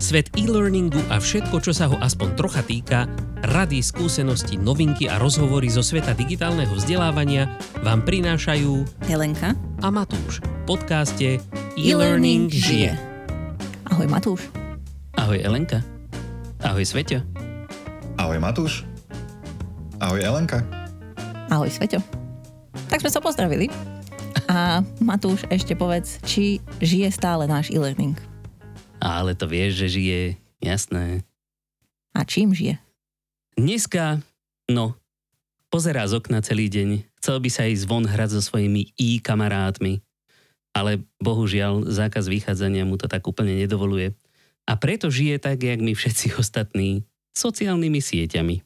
[0.00, 3.04] Svet e-learningu a všetko, čo sa ho aspoň trocha týka,
[3.52, 7.52] rady, skúsenosti, novinky a rozhovory zo sveta digitálneho vzdelávania
[7.84, 9.52] vám prinášajú Helenka
[9.84, 11.28] a Matúš v podcaste
[11.76, 12.96] E-Learning žije.
[13.92, 14.48] Ahoj Matúš.
[15.20, 15.84] Ahoj Elenka.
[16.64, 17.20] Ahoj Sveťo.
[18.16, 18.88] Ahoj Matúš.
[20.00, 20.64] Ahoj Elenka.
[21.52, 22.00] Ahoj Sveťo.
[22.88, 23.68] Tak sme sa pozdravili.
[24.48, 28.29] A Matúš, ešte povedz, či žije stále náš e-learning.
[29.00, 30.20] Ale to vieš, že žije,
[30.60, 31.24] jasné.
[32.12, 32.76] A čím žije?
[33.56, 34.20] Dneska,
[34.68, 34.94] no,
[35.72, 37.08] pozerá z okna celý deň.
[37.18, 40.04] Chcel by sa ísť von hrať so svojimi i-kamarátmi.
[40.70, 44.14] Ale bohužiaľ, zákaz vychádzania mu to tak úplne nedovoluje.
[44.68, 47.02] A preto žije tak, jak my všetci ostatní,
[47.34, 48.56] sociálnymi sieťami.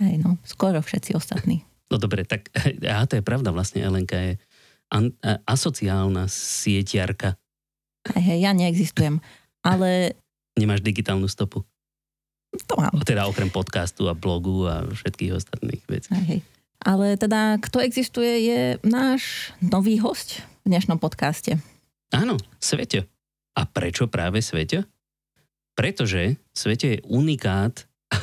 [0.00, 1.62] Hej no, skoro všetci ostatní.
[1.90, 2.54] No dobre, tak
[2.86, 4.32] a to je pravda vlastne, Elenka je
[4.94, 7.34] an, a, asociálna sieťarka.
[8.14, 9.18] Hej, hej, ja neexistujem.
[9.60, 10.16] Ale
[10.56, 11.64] Nemáš digitálnu stopu.
[12.66, 12.92] to mám.
[13.06, 16.10] Teda okrem podcastu a blogu a všetkých ostatných vecí.
[16.12, 16.40] Hej, hej.
[16.80, 21.60] Ale teda, kto existuje, je náš nový host v dnešnom podcaste.
[22.10, 23.04] Áno, Sveťo.
[23.54, 24.88] A prečo práve Sveťo?
[25.76, 27.84] Pretože Sveťo je unikát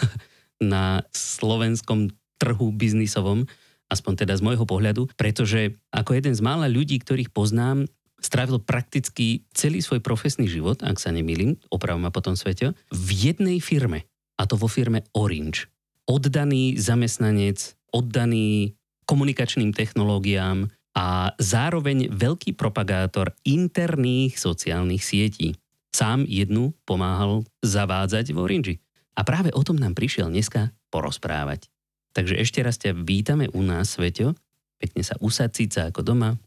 [0.62, 3.46] na slovenskom trhu biznisovom,
[3.88, 9.46] aspoň teda z môjho pohľadu, pretože ako jeden z mála ľudí, ktorých poznám, strávil prakticky
[9.54, 14.10] celý svoj profesný život, ak sa nemýlim, oprav ma potom Sveťo, v jednej firme.
[14.38, 15.70] A to vo firme Orange.
[16.06, 25.58] Oddaný zamestnanec, oddaný komunikačným technológiám a zároveň veľký propagátor interných sociálnych sietí.
[25.94, 28.73] Sám jednu pomáhal zavádzať v Orange.
[29.18, 31.70] A práve o tom nám prišiel dneska porozprávať.
[32.14, 34.38] Takže ešte raz ťa vítame u nás, Sveťo.
[34.78, 36.38] Pekne sa usaď síca ako doma.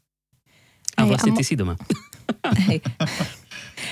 [1.10, 1.74] Vlastne mo- ty si doma.
[2.70, 2.80] Hej.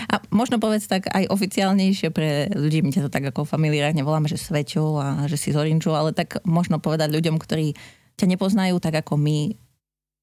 [0.09, 4.31] A možno povedz tak aj oficiálnejšie pre ľudí, my ťa to tak ako familiárne voláme,
[4.31, 7.75] že Sveťo a že si z Orinču, ale tak možno povedať ľuďom, ktorí
[8.19, 9.55] ťa nepoznajú tak ako my,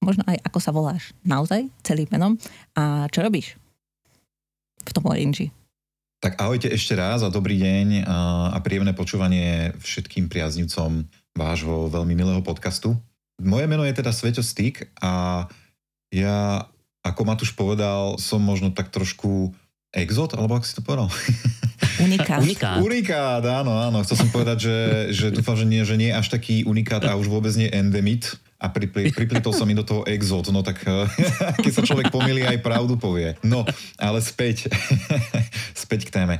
[0.03, 2.39] možno aj ako sa voláš naozaj, celým menom
[2.77, 3.57] a čo robíš
[4.85, 5.49] v tom Orinži.
[6.21, 11.05] Tak ahojte ešte raz a dobrý deň a, príjemné počúvanie všetkým priaznivcom
[11.35, 12.97] vášho veľmi milého podcastu.
[13.37, 15.45] Moje meno je teda Sveťo Stik a
[16.09, 16.65] ja,
[17.05, 19.53] ako Matúš povedal, som možno tak trošku
[19.93, 21.07] exot, alebo ako si to povedal?
[22.05, 22.41] Unikát.
[22.41, 22.77] Unikát.
[22.81, 24.01] Unikát, áno, áno.
[24.01, 24.77] Chcel som povedať, že,
[25.13, 28.35] že dúfam, že nie, že nie až taký unikát a už vôbec nie endemit.
[28.55, 30.81] A pripli, priplitol sa mi do toho exot, no tak
[31.63, 33.37] keď sa človek pomýli, aj pravdu povie.
[33.45, 33.67] No,
[33.99, 34.71] ale späť,
[35.85, 36.35] späť k téme.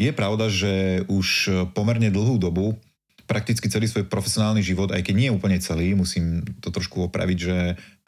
[0.00, 2.74] Je pravda, že už pomerne dlhú dobu
[3.28, 7.56] prakticky celý svoj profesionálny život, aj keď nie úplne celý, musím to trošku opraviť, že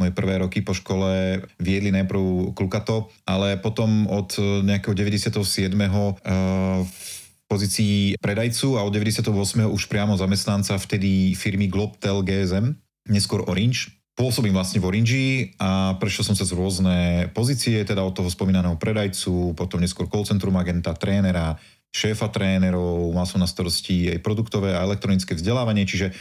[0.01, 4.33] moje prvé roky po škole viedli najprv Klukato, ale potom od
[4.65, 5.37] nejakého 97.
[5.37, 9.69] eh, v pozícii predajcu a od 98.
[9.69, 12.73] už priamo zamestnanca vtedy firmy Globtel GSM,
[13.13, 13.93] neskôr Orange.
[14.15, 15.25] Pôsobím vlastne v Orange
[15.59, 20.55] a prešiel som cez rôzne pozície, teda od toho spomínaného predajcu, potom neskôr call centrum
[20.57, 21.59] agenta, trénera,
[21.91, 26.15] šéfa trénerov, mal som na starosti aj produktové a elektronické vzdelávanie, čiže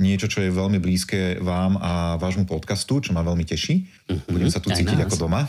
[0.00, 3.84] niečo, čo je veľmi blízke vám a vášmu podcastu, čo ma veľmi teší.
[4.32, 5.04] Budem sa tu cítiť nás.
[5.06, 5.44] ako doma.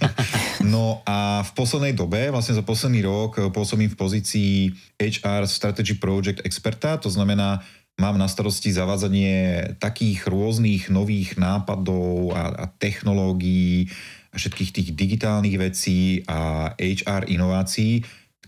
[0.72, 6.40] no a v poslednej dobe, vlastne za posledný rok, pôsobím v pozícii HR Strategy Project
[6.48, 7.60] experta, to znamená,
[8.00, 13.92] mám na starosti zavádzanie takých rôznych nových nápadov a, a technológií
[14.34, 18.02] a všetkých tých digitálnych vecí a HR inovácií,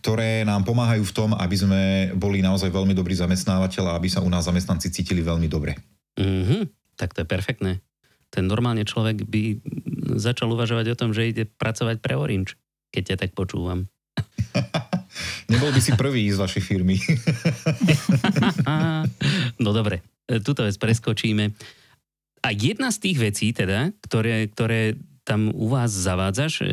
[0.07, 1.83] ktoré nám pomáhajú v tom, aby sme
[2.15, 5.75] boli naozaj veľmi dobrí zamestnávateľ a aby sa u nás zamestnanci cítili veľmi dobre.
[6.15, 7.83] Mhm, tak to je perfektné.
[8.31, 9.59] Ten normálne človek by
[10.15, 12.55] začal uvažovať o tom, že ide pracovať pre Orange,
[12.95, 13.91] keď ťa tak počúvam.
[15.51, 17.03] Nebol by si prvý z vašej firmy.
[19.63, 21.51] no dobre, e, túto vec preskočíme.
[22.47, 24.95] A jedna z tých vecí, teda, ktoré, ktoré
[25.27, 26.67] tam u vás zavádzaš, e,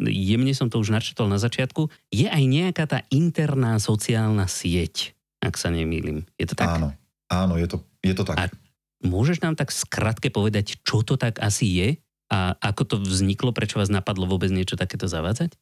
[0.00, 5.12] jemne som to už načetol na začiatku, je aj nejaká tá interná sociálna sieť,
[5.44, 6.24] ak sa nemýlim.
[6.40, 6.80] Je to tak?
[6.80, 6.96] Áno,
[7.28, 8.36] áno, je to, je to tak.
[8.40, 8.54] A-
[9.02, 11.88] Môžeš nám tak skratke povedať, čo to tak asi je
[12.30, 15.58] a ako to vzniklo, prečo vás napadlo vôbec niečo takéto zavádzať?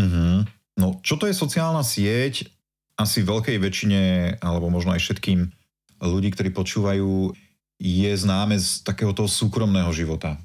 [0.00, 0.48] Mhm.
[0.80, 2.48] No, čo to je sociálna sieť?
[2.96, 4.00] Asi veľkej väčšine,
[4.40, 5.52] alebo možno aj všetkým
[6.00, 7.36] ľudí, ktorí počúvajú,
[7.80, 10.40] je známe z takého toho súkromného života.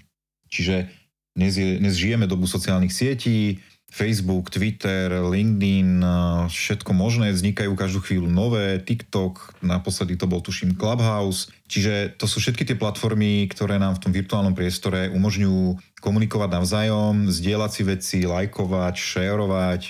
[0.51, 0.91] Čiže
[1.35, 3.59] dnes, je, dnes žijeme dobu sociálnych sietí,
[3.95, 6.03] Facebook, Twitter, LinkedIn,
[6.51, 12.43] všetko možné, vznikajú každú chvíľu nové, TikTok, naposledy to bol tuším Clubhouse, čiže to sú
[12.43, 18.17] všetky tie platformy, ktoré nám v tom virtuálnom priestore umožňujú komunikovať navzájom, zdieľať si veci,
[18.27, 19.81] lajkovať, šerovať,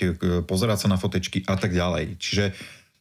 [0.46, 2.14] pozerať sa na fotečky a tak ďalej.
[2.22, 2.44] Čiže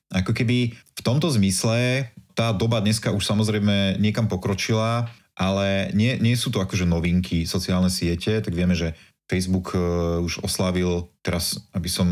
[0.09, 5.05] ako keby v tomto zmysle tá doba dneska už samozrejme niekam pokročila,
[5.35, 8.95] ale nie, nie sú to akože novinky sociálne siete, tak vieme, že
[9.25, 12.05] Facebook uh, už oslavil, teraz aby som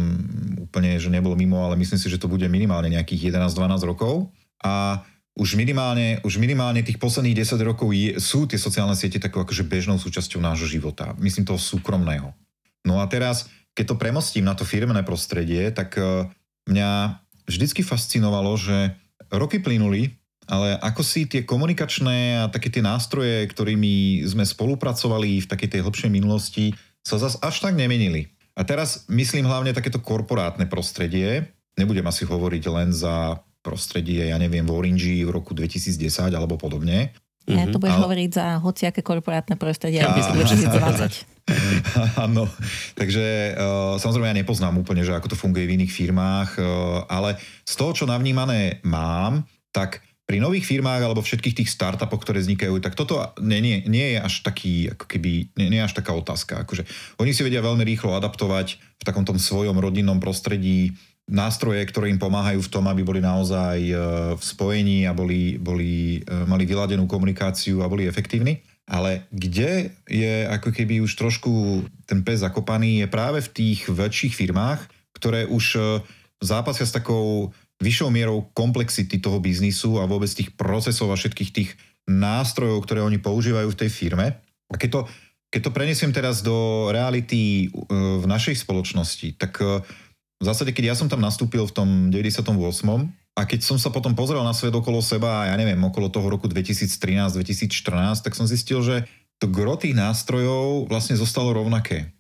[0.60, 4.34] úplne, že nebol mimo, ale myslím si, že to bude minimálne nejakých 11-12 rokov.
[4.66, 9.42] A už minimálne, už minimálne tých posledných 10 rokov je, sú tie sociálne siete takou
[9.46, 11.14] akože bežnou súčasťou nášho života.
[11.22, 12.34] Myslím toho súkromného.
[12.86, 16.26] No a teraz, keď to premostím na to firmné prostredie, tak uh,
[16.66, 18.98] mňa vždycky fascinovalo, že
[19.30, 20.18] roky plynuli,
[20.48, 25.82] ale ako si tie komunikačné a také tie nástroje, ktorými sme spolupracovali v takej tej
[25.84, 28.32] hlbšej minulosti, sa zase až tak nemenili.
[28.54, 31.52] A teraz myslím hlavne takéto korporátne prostredie.
[31.74, 35.98] Nebudem asi hovoriť len za prostredie, ja neviem, v Orange v roku 2010
[36.36, 37.16] alebo podobne.
[37.44, 38.04] Ja to budeš Ale...
[38.08, 41.28] hovoriť za hociaké korporátne prostredie roku 2020.
[42.24, 42.48] Áno,
[42.96, 46.64] takže uh, samozrejme ja nepoznám úplne, že ako to funguje v iných firmách, uh,
[47.12, 47.36] ale
[47.68, 49.44] z toho, čo navnímané mám,
[49.76, 50.00] tak
[50.34, 54.20] pri nových firmách alebo všetkých tých startupoch, ktoré vznikajú, tak toto nie, nie, nie je
[54.26, 56.66] až taký, ako keby, nie, nie je až taká otázka.
[56.66, 56.90] Akože
[57.22, 60.98] oni si vedia veľmi rýchlo adaptovať v takom tom svojom rodinnom prostredí
[61.30, 63.94] nástroje, ktoré im pomáhajú v tom, aby boli naozaj e,
[64.34, 68.66] v spojení a boli, boli, e, mali vyladenú komunikáciu a boli efektívni.
[68.90, 74.34] Ale kde je ako keby už trošku ten pes zakopaný, je práve v tých väčších
[74.34, 74.82] firmách,
[75.14, 75.82] ktoré už e,
[76.42, 81.70] zápasia s takou vyššou mierou komplexity toho biznisu a vôbec tých procesov a všetkých tých
[82.06, 84.28] nástrojov, ktoré oni používajú v tej firme.
[84.70, 85.02] A keď to,
[85.50, 89.82] keď to prenesiem teraz do reality e, v našej spoločnosti, tak e,
[90.44, 92.52] v zásade, keď ja som tam nastúpil v tom 98.
[93.34, 96.52] a keď som sa potom pozrel na svet okolo seba, ja neviem, okolo toho roku
[96.52, 99.08] 2013-2014, tak som zistil, že
[99.40, 102.12] to gro tých nástrojov vlastne zostalo rovnaké.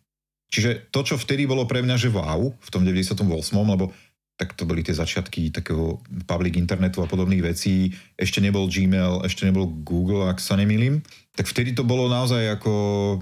[0.53, 3.17] Čiže to, čo vtedy bolo pre mňa, že wow, v tom 98.,
[3.57, 3.89] lebo
[4.33, 7.93] tak to boli tie začiatky takého public internetu a podobných vecí.
[8.17, 11.05] Ešte nebol Gmail, ešte nebol Google, ak sa nemýlim.
[11.37, 13.17] Tak vtedy to bolo naozaj ako e,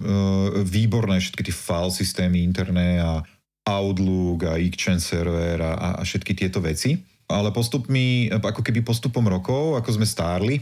[0.64, 3.20] výborné, všetky tie file systémy interné a
[3.68, 6.96] Outlook a Exchange server a, a všetky tieto veci.
[7.32, 10.56] Ale postupmi, ako keby postupom rokov, ako sme stárli,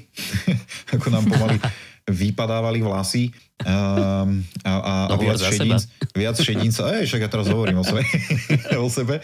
[0.93, 1.57] ako nám pomaly
[2.09, 3.29] vypadávali vlasy
[3.61, 5.77] um, a, a, a viac, šedín,
[6.17, 8.01] viac šedín sa, ej, však ja teraz hovorím o sebe,
[8.81, 9.21] o sebe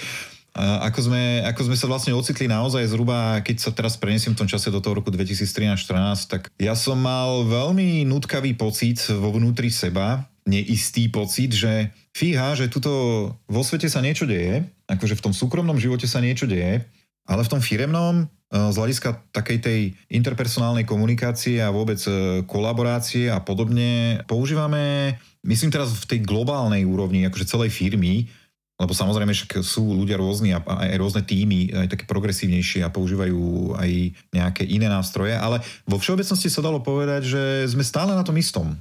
[0.55, 4.47] ako sme, ako sme sa vlastne ocitli naozaj zhruba, keď sa teraz prenesiem v tom
[4.47, 10.23] čase do toho roku 2013-2014, tak ja som mal veľmi nutkavý pocit vo vnútri seba,
[10.47, 12.91] neistý pocit, že fíha, že tuto
[13.35, 16.87] vo svete sa niečo deje, akože v tom súkromnom živote sa niečo deje,
[17.27, 23.27] ale v tom firemnom e, z hľadiska takej tej interpersonálnej komunikácie a vôbec e, kolaborácie
[23.27, 28.29] a podobne používame, myslím teraz v tej globálnej úrovni, akože celej firmy,
[28.75, 33.71] lebo samozrejme však sú ľudia rôzni a aj rôzne týmy, aj také progresívnejšie a používajú
[33.79, 33.91] aj
[34.35, 38.75] nejaké iné nástroje, ale vo všeobecnosti sa dalo povedať, že sme stále na tom istom.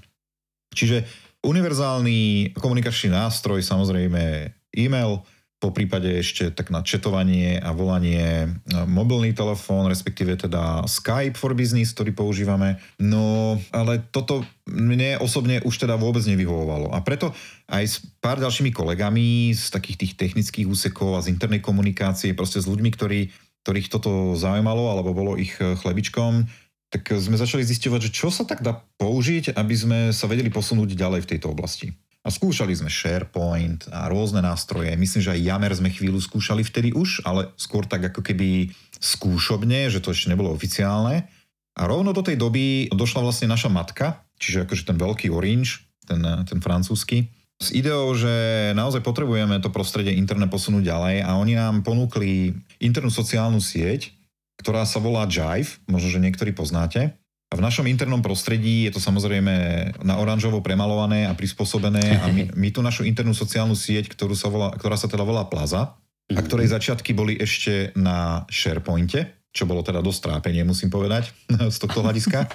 [0.74, 1.06] Čiže
[1.46, 5.22] univerzálny komunikačný nástroj, samozrejme e-mail,
[5.64, 8.52] po prípade ešte tak na četovanie a volanie
[8.84, 12.76] mobilný telefón, respektíve teda Skype for Business, ktorý používame.
[13.00, 16.92] No, ale toto mne osobne už teda vôbec nevyhovovalo.
[16.92, 17.32] A preto
[17.72, 22.60] aj s pár ďalšími kolegami z takých tých technických úsekov a z internej komunikácie, proste
[22.60, 23.32] s ľuďmi, ktorí,
[23.64, 26.44] ktorých toto zaujímalo alebo bolo ich chlebičkom,
[26.92, 30.92] tak sme začali zisťovať, že čo sa tak dá použiť, aby sme sa vedeli posunúť
[30.92, 31.96] ďalej v tejto oblasti.
[32.24, 34.96] A skúšali sme SharePoint a rôzne nástroje.
[34.96, 39.92] Myslím, že aj Yammer sme chvíľu skúšali vtedy už, ale skôr tak ako keby skúšobne,
[39.92, 41.28] že to ešte nebolo oficiálne.
[41.76, 46.24] A rovno do tej doby došla vlastne naša matka, čiže akože ten veľký Orange, ten,
[46.48, 47.28] ten francúzsky,
[47.60, 48.30] s ideou, že
[48.74, 54.10] naozaj potrebujeme to prostredie internet posunúť ďalej a oni nám ponúkli internú sociálnu sieť,
[54.58, 57.14] ktorá sa volá Jive, možno, že niektorí poznáte.
[57.54, 59.54] A v našom internom prostredí je to samozrejme
[60.02, 64.50] na oranžovo premalované a prispôsobené a my, my tú našu internú sociálnu sieť, ktorú sa
[64.50, 65.94] volá, ktorá sa teda volá Plaza,
[66.34, 66.46] a mhm.
[66.50, 71.30] ktorej začiatky boli ešte na SharePointe, čo bolo teda dosť trápenie, musím povedať,
[71.74, 72.50] z tohto hľadiska.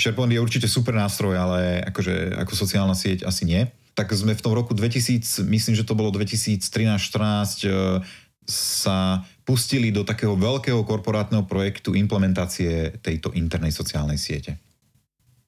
[0.00, 3.68] SharePoint je určite super nástroj, ale akože, ako sociálna sieť asi nie.
[3.92, 8.00] Tak sme v tom roku 2000, myslím, že to bolo 2013-14,
[8.50, 14.58] sa pustili do takého veľkého korporátneho projektu implementácie tejto internej sociálnej siete.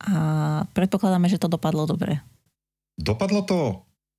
[0.03, 2.19] A predpokladáme, že to dopadlo dobre.
[2.99, 3.61] Dopadlo to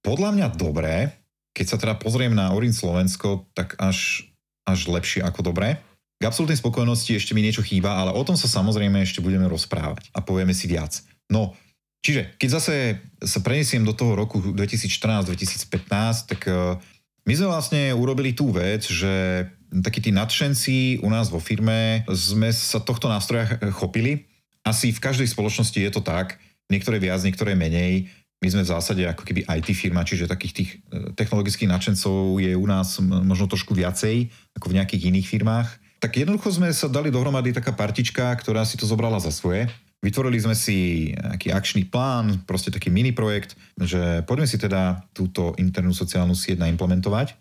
[0.04, 1.20] podľa mňa dobre.
[1.54, 4.26] keď sa teda pozriem na Orin Slovensko, tak až,
[4.66, 5.78] až lepšie ako dobré.
[6.18, 10.10] K absolútnej spokojnosti ešte mi niečo chýba, ale o tom sa samozrejme ešte budeme rozprávať
[10.18, 11.06] a povieme si viac.
[11.30, 11.54] No,
[12.02, 12.76] čiže keď zase
[13.22, 16.82] sa prenesiem do toho roku 2014-2015, tak uh,
[17.24, 22.52] my sme vlastne urobili tú vec, že takí tí nadšenci u nás vo firme sme
[22.52, 24.28] sa tohto nástroja chopili.
[24.64, 26.38] Asi v každej spoločnosti je to tak,
[26.68, 28.12] niektoré viac, niektoré menej.
[28.44, 32.52] My sme v zásade ako keby IT firma, čiže takých tých e, technologických nadšencov je
[32.60, 34.28] u nás možno trošku viacej
[34.60, 35.68] ako v nejakých iných firmách.
[36.04, 39.72] Tak jednoducho sme sa dali dohromady taká partička, ktorá si to zobrala za svoje
[40.04, 45.56] Vytvorili sme si nejaký akčný plán, proste taký mini projekt, že poďme si teda túto
[45.56, 47.40] internú sociálnu sieť naimplementovať.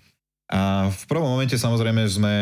[0.53, 2.35] A v prvom momente samozrejme sme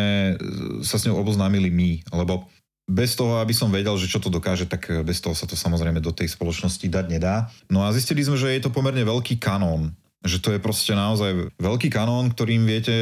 [0.84, 2.44] sa s ňou oboznámili my, lebo
[2.90, 6.02] bez toho, aby som vedel, že čo to dokáže, tak bez toho sa to samozrejme
[6.02, 7.48] do tej spoločnosti dať nedá.
[7.70, 11.48] No a zistili sme, že je to pomerne veľký kanón že to je proste naozaj
[11.56, 12.92] veľký kanón, ktorým viete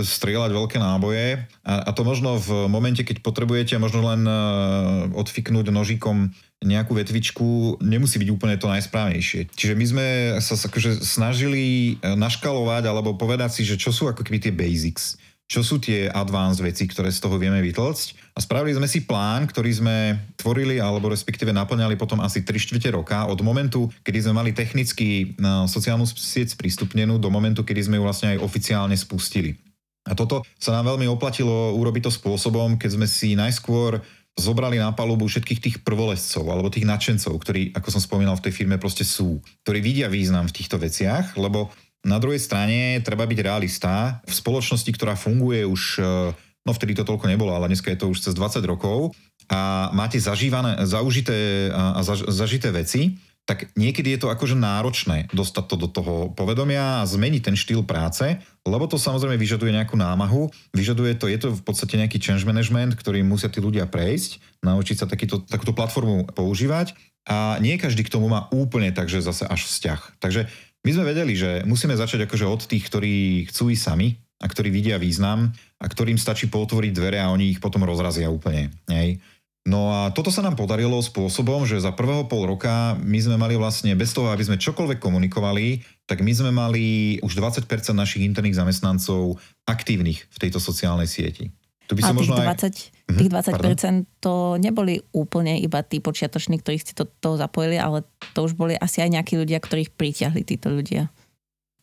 [0.00, 5.68] strieľať veľké náboje a, a to možno v momente, keď potrebujete možno len uh, odfiknúť
[5.68, 9.50] nožikom nejakú vetvičku, nemusí byť úplne to najsprávnejšie.
[9.52, 10.06] Čiže my sme
[10.38, 15.18] sa akože snažili e, naškalovať alebo povedať si, že čo sú ako keby tie basics
[15.50, 18.32] čo sú tie advanced veci, ktoré z toho vieme vytlcť.
[18.32, 19.96] A spravili sme si plán, ktorý sme
[20.40, 25.36] tvorili alebo respektíve naplňali potom asi 3 čtvrte roka od momentu, kedy sme mali technicky
[25.68, 29.60] sociálnu sieť sprístupnenú do momentu, kedy sme ju vlastne aj oficiálne spustili.
[30.08, 34.00] A toto sa nám veľmi oplatilo urobiť to spôsobom, keď sme si najskôr
[34.32, 38.64] zobrali na palubu všetkých tých prvolescov alebo tých nadšencov, ktorí, ako som spomínal, v tej
[38.64, 41.68] firme proste sú, ktorí vidia význam v týchto veciach, lebo
[42.02, 44.22] na druhej strane treba byť realista.
[44.26, 46.34] V spoločnosti, ktorá funguje už, e,
[46.66, 49.14] no vtedy to toľko nebolo, ale dneska je to už cez 20 rokov
[49.50, 55.64] a máte zažívané, zaužité a zaž, zažité veci, tak niekedy je to akože náročné dostať
[55.66, 58.22] to do toho povedomia a zmeniť ten štýl práce,
[58.62, 62.94] lebo to samozrejme vyžaduje nejakú námahu, vyžaduje to, je to v podstate nejaký change management,
[62.94, 66.94] ktorý musia tí ľudia prejsť, naučiť sa takýto, takúto platformu používať
[67.26, 70.22] a nie každý k tomu má úplne takže zase až vzťah.
[70.22, 70.46] Takže
[70.82, 74.74] my sme vedeli, že musíme začať akože od tých, ktorí chcú ísť sami a ktorí
[74.74, 78.74] vidia význam a ktorým stačí potvoriť dvere a oni ich potom rozrazia úplne.
[78.90, 79.22] Hej.
[79.62, 83.54] No a toto sa nám podarilo spôsobom, že za prvého pol roka my sme mali
[83.54, 87.62] vlastne, bez toho, aby sme čokoľvek komunikovali, tak my sme mali už 20%
[87.94, 91.54] našich interných zamestnancov aktívnych v tejto sociálnej sieti.
[91.86, 92.74] Tu by som a možno tých 20, aj...
[93.12, 93.76] Mhm, tých 20% Pardon?
[94.18, 98.02] to neboli úplne iba tí počiatoční, ktorí ste to, to zapojili, ale
[98.32, 101.12] to už boli asi aj nejakí ľudia, ktorých pritiahli títo ľudia.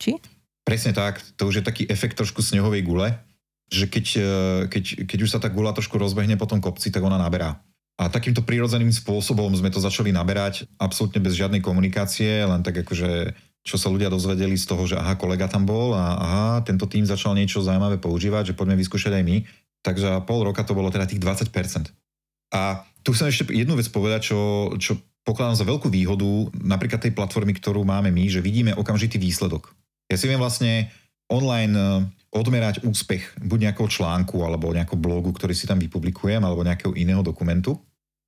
[0.01, 0.17] Či?
[0.65, 1.21] Presne tak.
[1.37, 3.13] To už je taký efekt trošku snehovej gule,
[3.69, 4.31] že keď, e,
[4.69, 7.61] keď, keď už sa tá gula trošku rozbehne po tom kopci, tak ona naberá.
[7.99, 13.35] A takýmto prirodzeným spôsobom sme to začali naberať, absolútne bez žiadnej komunikácie, len tak akože
[13.59, 17.03] čo sa ľudia dozvedeli z toho, že aha, kolega tam bol a aha, tento tým
[17.03, 19.37] začal niečo zaujímavé používať, že poďme vyskúšať aj my.
[19.83, 21.51] Takže pol roka to bolo teda tých 20%.
[22.53, 27.13] A tu chcem ešte jednu vec povedať, čo, čo pokladám za veľkú výhodu napríklad tej
[27.13, 29.71] platformy, ktorú máme my, že vidíme okamžitý výsledok.
[30.09, 30.89] Ja si viem vlastne
[31.29, 31.87] online e,
[32.33, 37.21] odmerať úspech buď nejakého článku alebo nejakého blogu, ktorý si tam vypublikujem, alebo nejakého iného
[37.21, 37.77] dokumentu.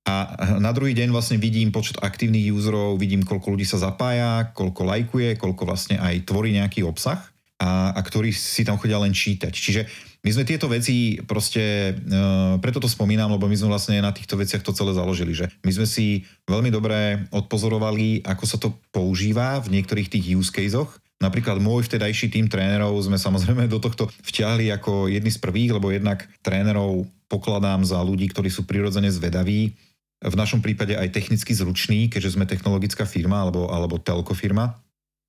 [0.02, 4.82] A na druhý deň vlastne vidím počet aktívnych userov, vidím, koľko ľudí sa zapája, koľko
[4.82, 7.22] lajkuje, koľko vlastne aj tvorí nejaký obsah
[7.62, 9.54] a, a ktorí si tam chodia len čítať.
[9.54, 9.86] Čiže
[10.22, 14.38] my sme tieto veci proste, uh, preto to spomínam, lebo my sme vlastne na týchto
[14.38, 19.58] veciach to celé založili, že my sme si veľmi dobre odpozorovali, ako sa to používa
[19.58, 20.94] v niektorých tých use caseoch.
[21.18, 25.90] Napríklad môj vtedajší tým trénerov sme samozrejme do tohto vťahli ako jedni z prvých, lebo
[25.90, 29.74] jednak trénerov pokladám za ľudí, ktorí sú prirodzene zvedaví,
[30.22, 34.78] v našom prípade aj technicky zruční, keďže sme technologická firma alebo, alebo telko firma.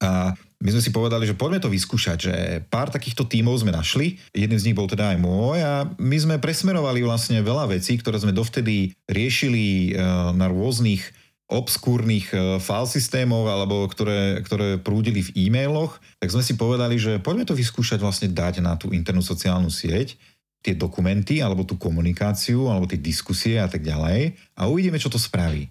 [0.03, 2.35] A my sme si povedali, že poďme to vyskúšať, že
[2.71, 6.43] pár takýchto tímov sme našli, jedným z nich bol teda aj môj a my sme
[6.43, 9.99] presmerovali vlastne veľa vecí, ktoré sme dovtedy riešili eh,
[10.31, 11.03] na rôznych
[11.51, 17.19] obskúrnych eh, file systémov alebo ktoré, ktoré prúdili v e-mailoch, tak sme si povedali, že
[17.19, 20.15] poďme to vyskúšať vlastne dať na tú internú sociálnu sieť
[20.63, 25.19] tie dokumenty alebo tú komunikáciu alebo tie diskusie a tak ďalej a uvidíme, čo to
[25.19, 25.67] spraví.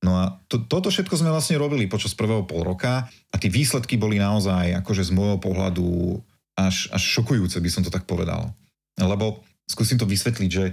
[0.00, 4.00] No a to, toto všetko sme vlastne robili počas prvého pol roka a tie výsledky
[4.00, 6.16] boli naozaj akože z môjho pohľadu
[6.56, 8.56] až, až šokujúce, by som to tak povedal.
[8.96, 10.72] Lebo skúsim to vysvetliť, že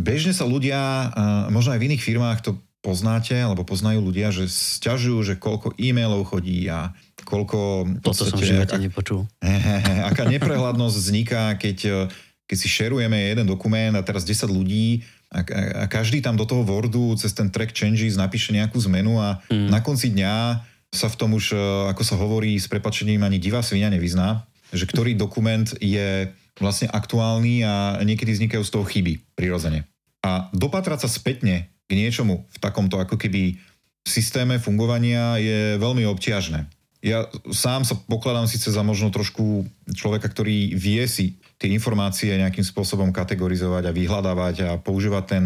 [0.00, 1.12] bežne sa ľudia,
[1.52, 6.26] možno aj v iných firmách to poznáte, alebo poznajú ľudia, že sťažujú, že koľko e-mailov
[6.26, 6.90] chodí a
[7.22, 7.86] koľko...
[8.02, 9.28] Toto som v živote nepočul.
[10.10, 12.10] Aká neprehľadnosť vzniká, keď,
[12.48, 15.40] keď si šerujeme jeden dokument a teraz 10 ľudí a,
[15.82, 19.72] a každý tam do toho Wordu cez ten track changes napíše nejakú zmenu a mm.
[19.72, 20.60] na konci dňa
[20.92, 21.58] sa v tom už, e,
[21.88, 24.44] ako sa hovorí s prepačením, ani divá svinia nevyzná.
[24.72, 29.84] že ktorý dokument je vlastne aktuálny a niekedy vznikajú z toho chyby prirodzene.
[30.24, 33.60] A dopatrať sa spätne k niečomu v takomto ako keby
[34.08, 36.64] systéme fungovania je veľmi obťažné.
[37.02, 42.66] Ja sám sa pokladám síce za možno trošku človeka, ktorý vie si tie informácie nejakým
[42.66, 45.44] spôsobom kategorizovať a vyhľadávať a používať ten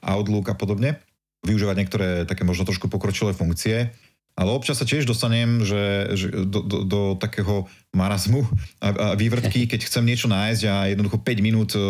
[0.00, 0.96] Outlook a podobne,
[1.44, 3.92] využívať niektoré také možno trošku pokročilé funkcie,
[4.40, 8.40] ale občas sa tiež dostanem že, že do, do, do takého marazmu
[8.80, 11.80] a, a vývrtky, keď chcem niečo nájsť a jednoducho 5 minút e,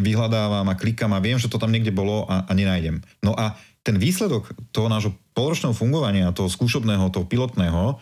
[0.00, 3.04] vyhľadávam a klikám a viem, že to tam niekde bolo a, a nenájdem.
[3.20, 8.00] No a ten výsledok toho nášho polročného fungovania, toho skúšobného, toho pilotného,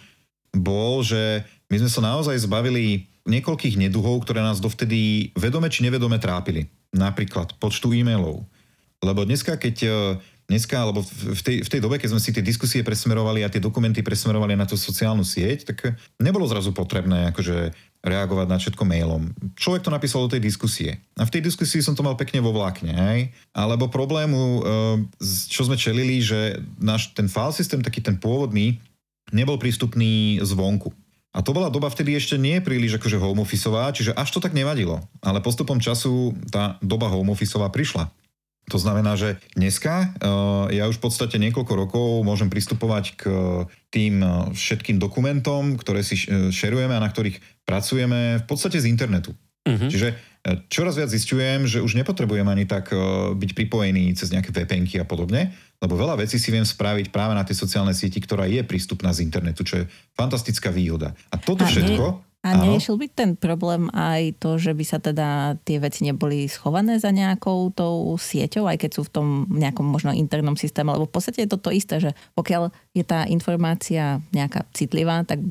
[0.54, 6.16] bol, že my sme sa naozaj zbavili niekoľkých neduhov, ktoré nás dovtedy vedome či nevedome
[6.16, 6.66] trápili.
[6.96, 8.48] Napríklad počtu e-mailov.
[9.04, 9.90] Lebo dneska, keď e,
[10.50, 13.62] dneska, alebo v tej, v tej dobe, keď sme si tie diskusie presmerovali a tie
[13.62, 17.70] dokumenty presmerovali na tú sociálnu sieť, tak nebolo zrazu potrebné akože
[18.02, 19.30] reagovať na všetko mailom.
[19.54, 20.98] Človek to napísal do tej diskusie.
[21.20, 22.90] A v tej diskusii som to mal pekne vo vlákne.
[22.90, 23.20] Hej?
[23.52, 24.60] Alebo problému, e,
[25.52, 28.80] čo sme čelili, že náš ten file systém, taký ten pôvodný,
[29.30, 30.90] nebol prístupný zvonku.
[31.38, 34.58] A to bola doba vtedy ešte nie príliš akože home officeová, čiže až to tak
[34.58, 34.98] nevadilo.
[35.22, 38.10] Ale postupom času tá doba home officeová prišla.
[38.68, 43.22] To znamená, že dneska uh, ja už v podstate niekoľko rokov môžem pristupovať k
[43.88, 46.20] tým uh, všetkým dokumentom, ktoré si
[46.52, 49.32] šerujeme a na ktorých pracujeme v podstate z internetu.
[49.64, 49.88] Uh-huh.
[49.88, 50.16] Čiže
[50.72, 52.94] čoraz viac zistujem, že už nepotrebujem ani tak
[53.34, 57.46] byť pripojený cez nejaké VPNky a podobne, lebo veľa vecí si viem spraviť práve na
[57.46, 59.88] tej sociálnej sieti, ktorá je prístupná z internetu, čo je
[60.18, 61.14] fantastická výhoda.
[61.30, 62.04] A toto a všetko...
[62.08, 66.46] Nie, a nešiel byť ten problém aj to, že by sa teda tie veci neboli
[66.46, 71.10] schované za nejakou tou sieťou, aj keď sú v tom nejakom možno internom systéme, lebo
[71.10, 75.42] v podstate je to to isté, že pokiaľ je tá informácia nejaká citlivá, tak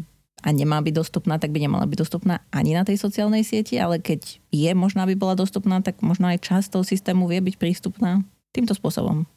[0.48, 4.00] a nemá byť dostupná, tak by nemala byť dostupná ani na tej sociálnej sieti, ale
[4.00, 8.24] keď je možná, aby bola dostupná, tak možno aj časť toho systému vie byť prístupná
[8.56, 9.28] týmto spôsobom.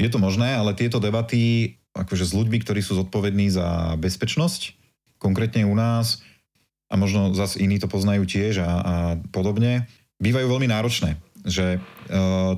[0.00, 4.72] Je to možné, ale tieto debaty akože s ľuďmi, ktorí sú zodpovední za bezpečnosť,
[5.20, 6.24] konkrétne u nás,
[6.88, 8.94] a možno zase iní to poznajú tiež a, a
[9.32, 9.88] podobne,
[10.20, 11.16] bývajú veľmi náročné.
[11.44, 11.80] Že e,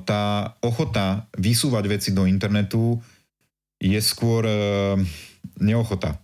[0.03, 2.99] tá ochota vysúvať veci do internetu
[3.79, 4.55] je skôr e,
[5.61, 6.19] neochota.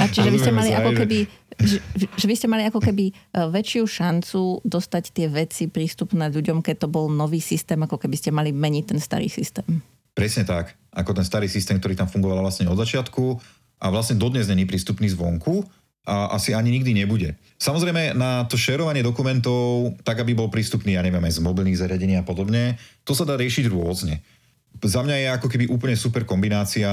[0.00, 1.18] A čiže vy ste mali ako keby
[1.54, 1.78] že,
[2.18, 6.86] že vy ste mali ako keby e, väčšiu šancu dostať tie veci prístupné ľuďom, keď
[6.86, 9.82] to bol nový systém, ako keby ste mali meniť ten starý systém.
[10.14, 13.38] Presne tak, ako ten starý systém, ktorý tam fungoval vlastne od začiatku
[13.82, 15.66] a vlastne dodnes není prístupný zvonku
[16.04, 17.32] a asi ani nikdy nebude.
[17.56, 22.20] Samozrejme, na to šerovanie dokumentov, tak aby bol prístupný, ja neviem, aj z mobilných zariadení
[22.20, 22.76] a podobne,
[23.08, 24.20] to sa dá riešiť rôzne.
[24.82, 26.88] Za mňa je ako keby úplne super kombinácia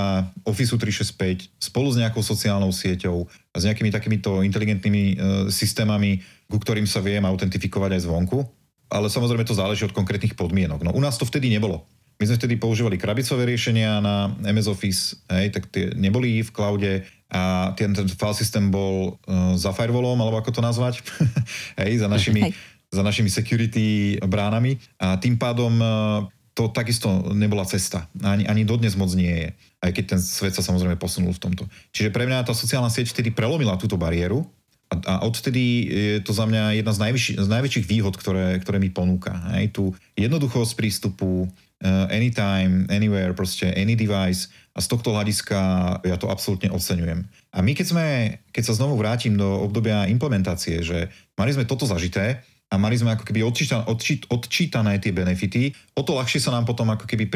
[0.45, 5.15] Office 365 spolu s nejakou sociálnou sieťou a s nejakými takýmito inteligentnými e,
[5.49, 8.47] systémami, ku ktorým sa viem autentifikovať aj zvonku.
[8.91, 10.83] Ale samozrejme to záleží od konkrétnych podmienok.
[10.85, 11.83] No u nás to vtedy nebolo.
[12.21, 17.01] My sme vtedy používali krabicové riešenia na MS Office, hej, tak tie neboli v cloude
[17.33, 21.01] a ten, ten file systém bol uh, za firewallom, alebo ako to nazvať,
[21.81, 22.53] hej, za našimi,
[22.93, 28.11] za našimi security bránami a tým pádom uh, to takisto nebola cesta.
[28.19, 29.49] Ani, ani dodnes moc nie je.
[29.81, 31.63] Aj keď ten svet sa samozrejme posunul v tomto.
[31.95, 34.43] Čiže pre mňa tá sociálna sieť vtedy prelomila túto bariéru
[34.91, 38.77] a, a odtedy je to za mňa jedna z, najvyšší, z najväčších výhod, ktoré, ktoré
[38.83, 39.31] mi ponúka.
[39.55, 45.59] Hej, tú jednoduchosť prístupu, uh, anytime, anywhere, proste any device a z tohto hľadiska
[46.03, 47.23] ja to absolútne oceňujem.
[47.55, 48.07] A my keď sme,
[48.51, 51.07] keď sa znovu vrátim do obdobia implementácie, že
[51.39, 56.07] mali sme toto zažité a mali sme ako keby odčítané, odčít, odčítané tie benefity, o
[56.07, 57.31] to ľahšie sa nám potom ako keby e,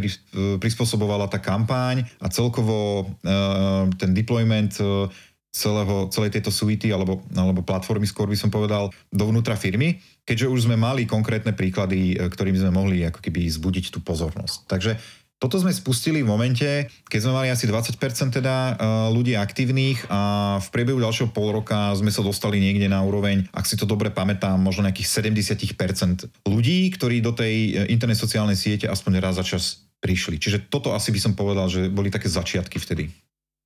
[0.64, 5.12] prispôsobovala tá kampaň a celkovo uh, ten deployment uh,
[5.56, 10.60] celého, celej tejto suity alebo, alebo platformy, skôr by som povedal, dovnútra firmy, keďže už
[10.68, 14.68] sme mali konkrétne príklady, e, ktorými sme mohli ako keby zbudiť tú pozornosť.
[14.68, 15.00] Takže
[15.36, 18.00] toto sme spustili v momente, keď sme mali asi 20%
[18.40, 18.74] teda e,
[19.12, 23.68] ľudí aktívnych a v priebehu ďalšieho pol roka sme sa dostali niekde na úroveň, ak
[23.68, 25.28] si to dobre pamätám, možno nejakých
[25.76, 30.40] 70% ľudí, ktorí do tej e, internet sociálnej siete aspoň raz za čas prišli.
[30.40, 33.12] Čiže toto asi by som povedal, že boli také začiatky vtedy.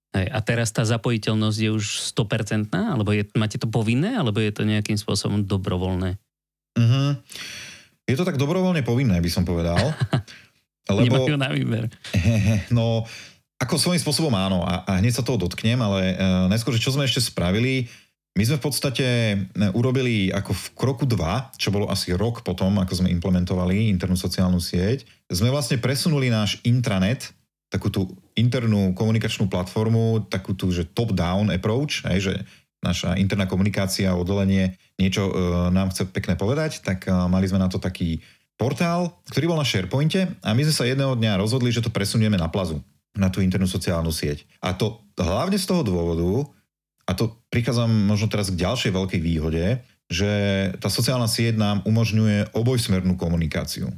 [0.09, 1.85] Hej, a teraz tá zapojiteľnosť je už
[2.17, 6.17] 100%, alebo je, máte to povinné, alebo je to nejakým spôsobom dobrovoľné?
[6.73, 7.13] Uh-huh.
[8.09, 9.77] Je to tak dobrovoľne povinné, by som povedal.
[10.95, 11.85] lebo, Nemajú na výber.
[12.73, 13.05] No,
[13.59, 16.95] ako svojím spôsobom áno, a, a hneď sa toho dotknem, ale uh, najskôr, že čo
[16.95, 17.91] sme ešte spravili,
[18.37, 19.37] my sme v podstate e,
[19.75, 24.61] urobili ako v kroku 2, čo bolo asi rok potom, ako sme implementovali internú sociálnu
[24.63, 27.33] sieť, sme vlastne presunuli náš intranet
[27.69, 32.33] takú tú internú komunikačnú platformu, takú tú, že top-down approach, hej, že
[32.81, 35.33] naša interná komunikácia, oddelenie niečo e,
[35.69, 38.23] nám chce pekne povedať, tak e, mali sme na to taký
[38.59, 42.35] portál, ktorý bol na SharePointe a my sme sa jedného dňa rozhodli, že to presunieme
[42.35, 42.83] na plazu,
[43.15, 44.43] na tú internú sociálnu sieť.
[44.59, 46.51] A to hlavne z toho dôvodu,
[47.07, 49.79] a to prichádzam možno teraz k ďalšej veľkej výhode,
[50.11, 50.31] že
[50.77, 53.89] tá sociálna sieť nám umožňuje obojsmernú komunikáciu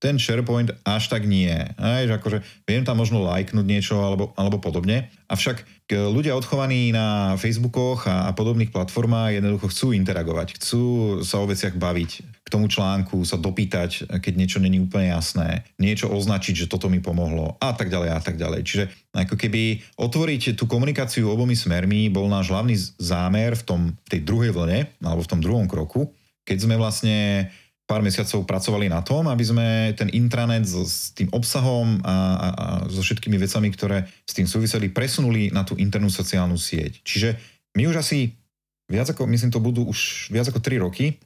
[0.00, 1.52] ten SharePoint až tak nie.
[1.76, 5.12] Aj, že akože viem tam možno lajknúť niečo alebo, alebo podobne.
[5.28, 10.82] Avšak ľudia odchovaní na Facebookoch a, a podobných platformách jednoducho chcú interagovať, chcú
[11.20, 12.10] sa o veciach baviť,
[12.46, 17.02] k tomu článku sa dopýtať, keď niečo není úplne jasné, niečo označiť, že toto mi
[17.02, 18.60] pomohlo a tak ďalej a tak ďalej.
[18.64, 24.08] Čiže ako keby otvoriť tú komunikáciu obomi smermi bol náš hlavný zámer v, tom, v
[24.08, 26.08] tej druhej vlne alebo v tom druhom kroku,
[26.46, 27.50] keď sme vlastne
[27.90, 29.66] pár mesiacov pracovali na tom, aby sme
[29.98, 34.46] ten intranet so, s tým obsahom a, a, a so všetkými vecami, ktoré s tým
[34.46, 37.02] súviseli, presunuli na tú internú sociálnu sieť.
[37.02, 37.34] Čiže
[37.74, 38.38] my už asi
[38.86, 41.18] viac ako, myslím, to budú už viac ako 3 roky,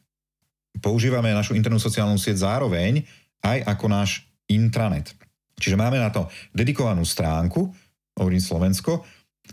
[0.80, 3.04] používame našu internú sociálnu sieť zároveň
[3.44, 5.12] aj ako náš intranet.
[5.60, 7.68] Čiže máme na to dedikovanú stránku,
[8.16, 9.04] hovorím Slovensko,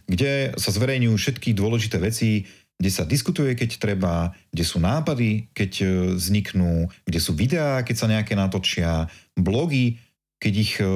[0.07, 2.47] kde sa zverejňujú všetky dôležité veci,
[2.81, 7.95] kde sa diskutuje, keď treba, kde sú nápady, keď e, vzniknú, kde sú videá, keď
[7.95, 9.05] sa nejaké natočia,
[9.37, 10.01] blogy,
[10.41, 10.89] keď ich e,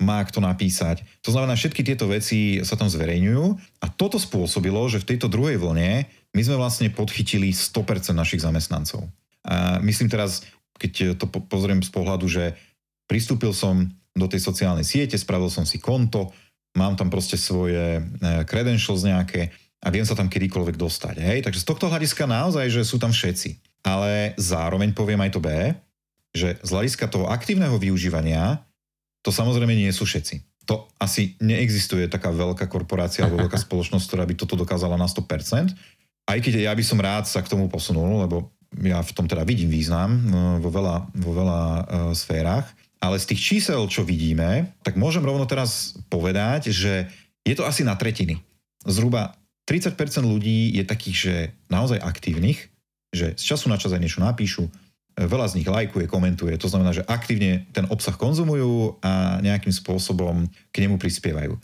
[0.00, 1.04] má kto napísať.
[1.20, 3.44] To znamená, všetky tieto veci sa tam zverejňujú
[3.84, 9.04] a toto spôsobilo, že v tejto druhej vlne my sme vlastne podchytili 100% našich zamestnancov.
[9.44, 10.48] A myslím teraz,
[10.80, 12.56] keď to pozriem z pohľadu, že
[13.04, 13.84] pristúpil som
[14.16, 16.32] do tej sociálnej siete, spravil som si konto,
[16.72, 18.02] mám tam proste svoje e,
[18.48, 21.16] credentials nejaké, a viem sa tam kedykoľvek dostať.
[21.22, 21.38] Hej?
[21.46, 23.82] Takže z tohto hľadiska naozaj, že sú tam všetci.
[23.86, 25.48] Ale zároveň poviem aj to B,
[26.34, 28.66] že z hľadiska toho aktívneho využívania
[29.22, 30.66] to samozrejme nie sú všetci.
[30.68, 35.72] To asi neexistuje taká veľká korporácia alebo veľká spoločnosť, ktorá by toto dokázala na 100%.
[36.28, 38.52] Aj keď ja by som rád sa k tomu posunul, lebo
[38.84, 42.68] ja v tom teda vidím význam no, vo veľa, vo veľa uh, sférach.
[42.98, 47.06] Ale z tých čísel, čo vidíme, tak môžem rovno teraz povedať, že
[47.46, 48.42] je to asi na tretiny.
[48.84, 49.38] Zhruba
[49.68, 51.34] 30% ľudí je takých, že
[51.68, 52.72] naozaj aktívnych,
[53.12, 54.64] že z času na čas aj niečo napíšu,
[55.18, 60.48] veľa z nich lajkuje, komentuje, to znamená, že aktívne ten obsah konzumujú a nejakým spôsobom
[60.72, 61.58] k nemu prispievajú.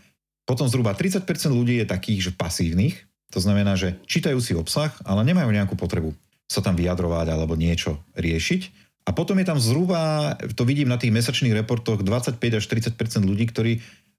[0.45, 3.01] Potom zhruba 30% ľudí je takých, že pasívnych,
[3.33, 6.13] to znamená, že čítajú si obsah, ale nemajú nejakú potrebu
[6.45, 8.85] sa tam vyjadrovať alebo niečo riešiť.
[9.05, 13.45] A potom je tam zhruba, to vidím na tých mesačných reportoch, 25 až 30% ľudí,
[13.53, 13.73] ktorí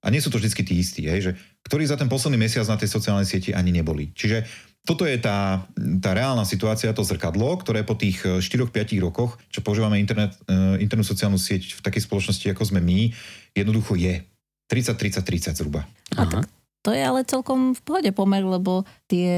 [0.06, 1.32] a nie sú to vždy tí istí, hej, že,
[1.66, 4.14] ktorí za ten posledný mesiac na tej sociálnej sieti ani neboli.
[4.14, 4.46] Čiže
[4.86, 5.66] toto je tá,
[5.98, 10.78] tá reálna situácia, to zrkadlo, ktoré po tých 4-5 eh, rokoch, čo používame internet, eh,
[10.78, 13.10] internú sociálnu sieť v takej spoločnosti, ako sme my,
[13.50, 14.22] jednoducho je.
[14.70, 15.86] 30-30-30 zhruba.
[16.14, 16.46] A tak
[16.86, 19.34] to je ale celkom v pohode pomer, lebo tie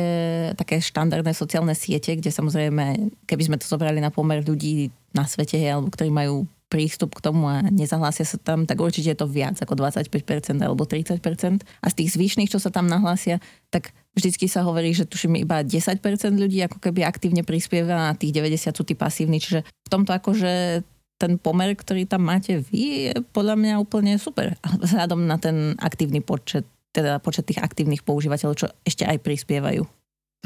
[0.52, 5.56] také štandardné sociálne siete, kde samozrejme, keby sme to zobrali na pomer ľudí na svete,
[5.64, 9.56] alebo ktorí majú prístup k tomu a nezahlásia sa tam, tak určite je to viac
[9.56, 10.12] ako 25%
[10.60, 11.16] alebo 30%.
[11.64, 13.40] A z tých zvyšných, čo sa tam nahlásia,
[13.72, 16.00] tak vždycky sa hovorí, že tuším iba 10%
[16.36, 19.40] ľudí ako keby aktívne prispieva a tých 90 sú tí pasívni.
[19.40, 20.84] Čiže v tomto akože
[21.18, 24.54] ten pomer, ktorý tam máte vy, je podľa mňa úplne super.
[24.84, 29.82] Vzhľadom na ten aktívny počet, teda počet tých aktívnych používateľov, čo ešte aj prispievajú.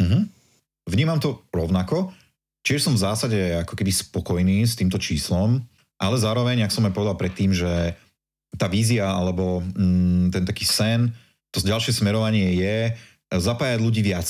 [0.00, 0.22] Mm-hmm.
[0.88, 2.14] Vnímam to rovnako.
[2.62, 5.66] Čiže som v zásade ako keby spokojný s týmto číslom
[6.02, 7.94] ale zároveň, ak som aj povedal predtým, že
[8.58, 11.14] tá vízia alebo mm, ten taký sen,
[11.54, 12.90] to ďalšie smerovanie je
[13.30, 14.26] zapájať ľudí viac.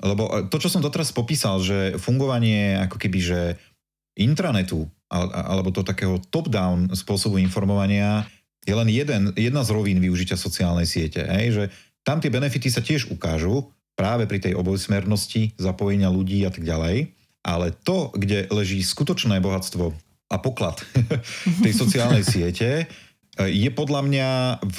[0.00, 3.40] Lebo to, čo som doteraz popísal, že fungovanie ako keby, že
[4.16, 8.24] intranetu alebo to takého top-down spôsobu informovania
[8.62, 11.20] je len jeden, jedna z rovín využitia sociálnej siete.
[11.26, 11.46] Hej?
[11.52, 11.64] Že
[12.06, 17.12] tam tie benefity sa tiež ukážu práve pri tej obojsmernosti zapojenia ľudí a tak ďalej.
[17.44, 19.92] Ale to, kde leží skutočné bohatstvo
[20.30, 20.78] a poklad
[21.64, 22.86] tej sociálnej siete
[23.36, 24.30] je podľa mňa
[24.62, 24.78] v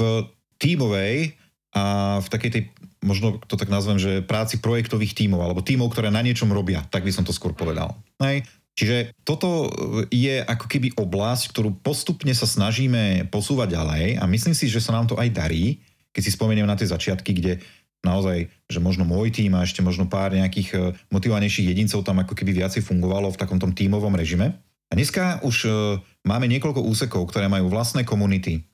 [0.62, 1.36] tímovej
[1.72, 2.64] a v takej tej,
[3.02, 7.08] možno to tak nazvem, že práci projektových tímov, alebo tímov, ktoré na niečom robia, tak
[7.08, 7.96] by som to skôr povedal.
[8.20, 8.44] Hej.
[8.72, 9.68] Čiže toto
[10.08, 14.96] je ako keby oblasť, ktorú postupne sa snažíme posúvať ďalej a myslím si, že sa
[14.96, 15.84] nám to aj darí,
[16.16, 17.60] keď si spomeniem na tie začiatky, kde
[18.04, 20.80] naozaj, že možno môj tým a ešte možno pár nejakých eh,
[21.14, 24.58] motivovanejších jedincov tam ako keby viacej fungovalo v takom tom tímovom režime.
[24.92, 25.70] A dneska už e,
[26.28, 28.68] máme niekoľko úsekov, ktoré majú vlastné komunity,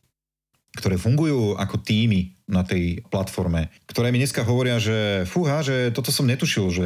[0.73, 6.10] ktoré fungujú ako týmy na tej platforme, ktoré mi dneska hovoria, že fúha, že toto
[6.10, 6.86] som netušil, že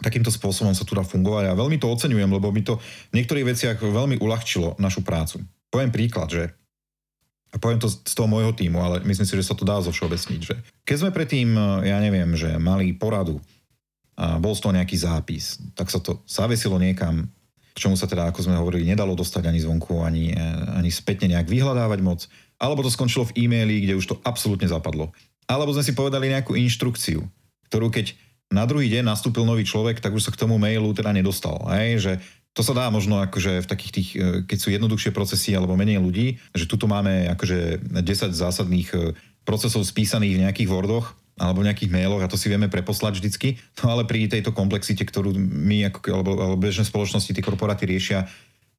[0.00, 2.80] takýmto spôsobom sa tu dá fungovať a veľmi to oceňujem, lebo mi to
[3.12, 5.44] v niektorých veciach veľmi uľahčilo našu prácu.
[5.68, 6.42] Poviem príklad, že
[7.50, 9.90] a poviem to z toho môjho týmu, ale myslím si, že sa to dá zo
[9.90, 10.54] že
[10.86, 11.50] keď sme predtým,
[11.82, 13.42] ja neviem, že mali poradu
[14.14, 15.58] a bol z toho nejaký zápis.
[15.74, 17.26] Tak sa to zavesilo niekam,
[17.74, 20.34] k čomu sa teda, ako sme hovorili, nedalo dostať ani zvonku, ani,
[20.74, 22.26] ani spätne nejak vyhľadávať moc.
[22.60, 25.14] Alebo to skončilo v e-maili, kde už to absolútne zapadlo.
[25.46, 27.24] Alebo sme si povedali nejakú inštrukciu,
[27.70, 28.14] ktorú keď
[28.50, 31.62] na druhý deň nastúpil nový človek, tak už sa k tomu mailu teda nedostal.
[31.70, 32.02] Hej?
[32.02, 32.12] Že
[32.50, 36.02] to sa dá možno akože v takých tých, e, keď sú jednoduchšie procesy alebo menej
[36.02, 39.14] ľudí, že tuto máme akože 10 zásadných e,
[39.46, 43.56] procesov spísaných v nejakých Wordoch alebo nejakých mailoch a to si vieme preposlať vždycky.
[43.80, 48.28] No ale pri tejto komplexite, ktorú my ako, alebo, alebo bežné spoločnosti, tie korporáty riešia,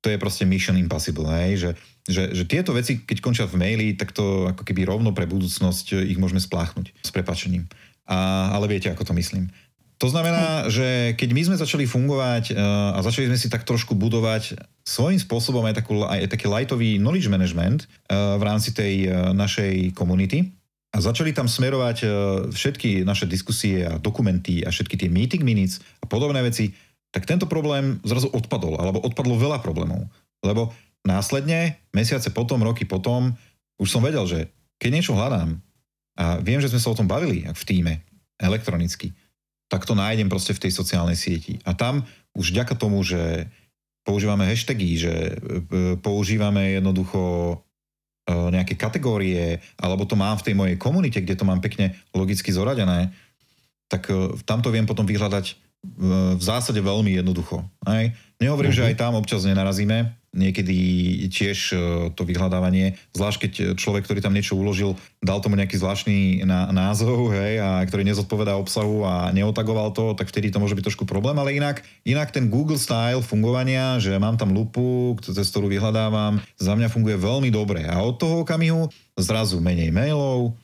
[0.02, 1.58] to je proste mission impossible, hej?
[1.58, 1.72] Že,
[2.10, 5.94] že, že tieto veci, keď končia v maili, tak to ako keby rovno pre budúcnosť
[5.94, 7.70] e, ich môžeme spláchnuť s prepačením.
[8.10, 9.54] A, ale viete, ako to myslím.
[10.02, 13.94] To znamená, že keď my sme začali fungovať uh, a začali sme si tak trošku
[13.94, 19.30] budovať svojím spôsobom aj, takú, aj taký lightový knowledge management uh, v rámci tej uh,
[19.30, 20.50] našej komunity
[20.92, 22.12] a začali tam smerovať uh,
[22.52, 26.76] všetky naše diskusie a dokumenty a všetky tie meeting minutes a podobné veci,
[27.12, 30.08] tak tento problém zrazu odpadol, alebo odpadlo veľa problémov.
[30.44, 30.72] Lebo
[31.08, 33.36] následne, mesiace potom, roky potom,
[33.80, 35.60] už som vedel, že keď niečo hľadám
[36.20, 37.94] a viem, že sme sa o tom bavili v týme
[38.42, 39.14] elektronicky,
[39.72, 41.62] tak to nájdem proste v tej sociálnej sieti.
[41.64, 42.04] A tam
[42.36, 43.48] už vďaka tomu, že
[44.04, 45.34] používame hashtagy, že e,
[46.02, 47.56] používame jednoducho e,
[48.52, 53.12] nejaké kategórie, alebo to mám v tej mojej komunite, kde to mám pekne logicky zoradené,
[53.92, 57.66] tak e, tam to viem potom vyhľadať v zásade veľmi jednoducho.
[57.90, 58.14] Aj?
[58.38, 58.86] Nehovorím, uh-huh.
[58.86, 58.90] že mhm.
[58.94, 60.78] aj tam občas nenarazíme, niekedy
[61.28, 61.78] tiež e,
[62.16, 67.60] to vyhľadávanie, zvlášť keď človek, ktorý tam niečo uložil, dal tomu nejaký zvláštny názov, hej,
[67.60, 71.56] a ktorý nezodpovedá obsahu a neotagoval to, tak vtedy to môže byť trošku problém, ale
[71.56, 76.88] inak, inak ten Google style fungovania, že mám tam lupu, cez ktorú vyhľadávam, za mňa
[76.88, 77.84] funguje veľmi dobre.
[77.84, 78.88] A od toho okamihu
[79.20, 80.56] zrazu menej mailov,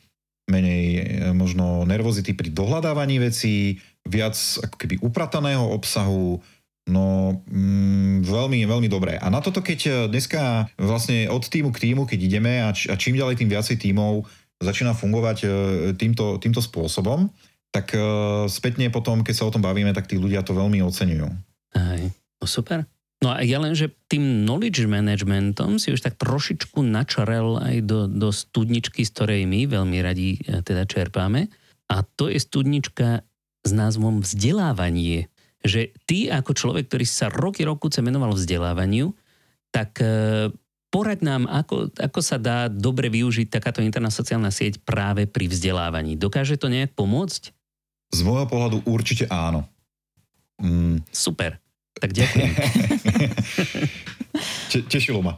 [0.47, 1.01] menej e,
[1.35, 6.39] možno nervozity pri dohľadávaní vecí, viac ako keby uprataného obsahu,
[6.87, 9.19] No, mm, veľmi, veľmi dobré.
[9.19, 12.87] A na toto, keď e, dneska vlastne od týmu k týmu, keď ideme a, č-
[12.87, 14.23] a čím ďalej tým viacej týmov
[14.63, 15.47] začína fungovať e,
[15.99, 17.27] týmto, týmto spôsobom,
[17.75, 17.99] tak e,
[18.47, 21.27] spätne potom, keď sa o tom bavíme, tak tí ľudia to veľmi oceňujú.
[21.75, 22.01] Aj,
[22.39, 22.87] no super.
[23.19, 27.99] No a ja len, že tým knowledge managementom si už tak trošičku načarel aj do,
[28.07, 31.49] do studničky, z ktorej my veľmi radi teda čerpáme.
[31.89, 33.25] A to je studnička
[33.65, 35.33] s názvom vzdelávanie
[35.67, 39.11] že ty ako človek, ktorý sa roky roku menoval vzdelávaniu,
[39.69, 40.49] tak e,
[40.89, 46.15] poraď nám, ako, ako sa dá dobre využiť takáto interná sociálna sieť práve pri vzdelávaní.
[46.15, 47.51] Dokáže to nejak pomôcť?
[48.15, 49.67] Z môjho pohľadu určite áno.
[50.57, 51.03] Mm.
[51.11, 51.59] Super.
[51.97, 52.51] Tak ďakujem.
[54.71, 55.37] Te, tešilo ma.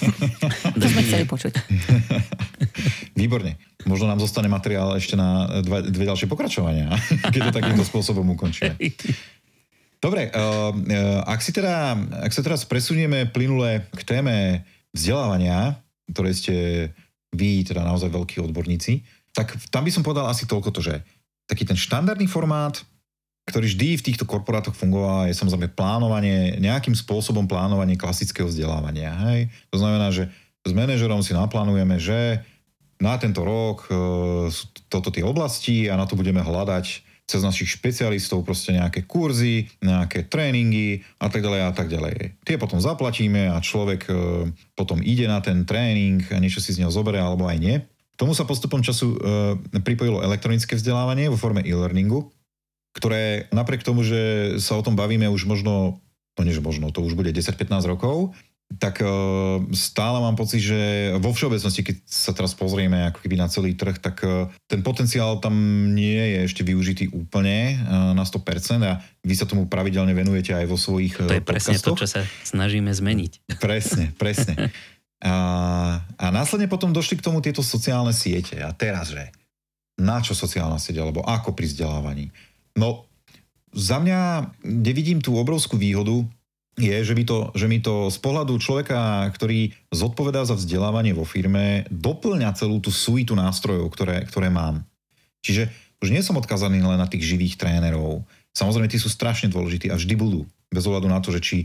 [0.80, 1.52] to sme chceli počuť.
[3.20, 3.60] Výborne.
[3.84, 6.88] Možno nám zostane materiál ešte na dva, dve ďalšie pokračovania,
[7.28, 8.80] keď to takýmto spôsobom ukončíme.
[10.04, 14.60] Dobre, uh, uh, ak, si teda, ak sa teraz presunieme plynule k téme
[14.92, 15.80] vzdelávania,
[16.12, 16.54] ktoré ste
[17.32, 19.00] vy, teda naozaj veľkí odborníci,
[19.32, 21.00] tak tam by som povedal asi toľko to, že
[21.48, 22.84] taký ten štandardný formát,
[23.48, 29.08] ktorý vždy v týchto korporátoch fungoval, je samozrejme plánovanie, nejakým spôsobom plánovanie klasického vzdelávania.
[29.32, 29.48] Hej?
[29.72, 30.28] To znamená, že
[30.68, 32.44] s manažerom si naplánujeme, že
[33.00, 37.80] na tento rok uh, sú toto tie oblasti a na to budeme hľadať cez našich
[37.80, 42.36] špecialistov proste nejaké kurzy, nejaké tréningy a tak ďalej a tak ďalej.
[42.44, 44.12] Tie potom zaplatíme a človek e,
[44.76, 47.76] potom ide na ten tréning a niečo si z neho zoberie alebo aj nie.
[48.20, 49.18] Tomu sa postupom času e,
[49.80, 52.28] pripojilo elektronické vzdelávanie vo forme e-learningu,
[52.92, 55.98] ktoré napriek tomu, že sa o tom bavíme už možno,
[56.36, 58.36] no než možno, to už bude 10-15 rokov,
[58.78, 59.06] tak e,
[59.74, 64.00] stále mám pocit, že vo všeobecnosti, keď sa teraz pozrieme ako keby na celý trh,
[64.00, 65.54] tak e, ten potenciál tam
[65.92, 70.66] nie je ešte využitý úplne e, na 100% a vy sa tomu pravidelne venujete aj
[70.66, 73.32] vo svojich To je presne to, čo sa snažíme zmeniť.
[73.64, 74.72] Presne, presne.
[75.24, 75.34] A,
[76.20, 78.60] a následne potom došli k tomu tieto sociálne siete.
[78.60, 79.32] A teraz, že
[79.96, 82.28] na čo sociálna sieť, alebo ako pri vzdelávaní?
[82.76, 83.08] No,
[83.72, 86.28] za mňa, kde vidím tú obrovskú výhodu,
[86.74, 91.22] je, že mi, to, že mi to z pohľadu človeka, ktorý zodpovedá za vzdelávanie vo
[91.22, 94.82] firme, doplňa celú tú suitu nástrojov, ktoré, ktoré mám.
[95.44, 95.70] Čiže
[96.02, 98.26] už nie som odkazaný len na tých živých trénerov.
[98.52, 100.42] Samozrejme, tí sú strašne dôležití a vždy budú.
[100.68, 101.56] Bez ohľadu na to, že či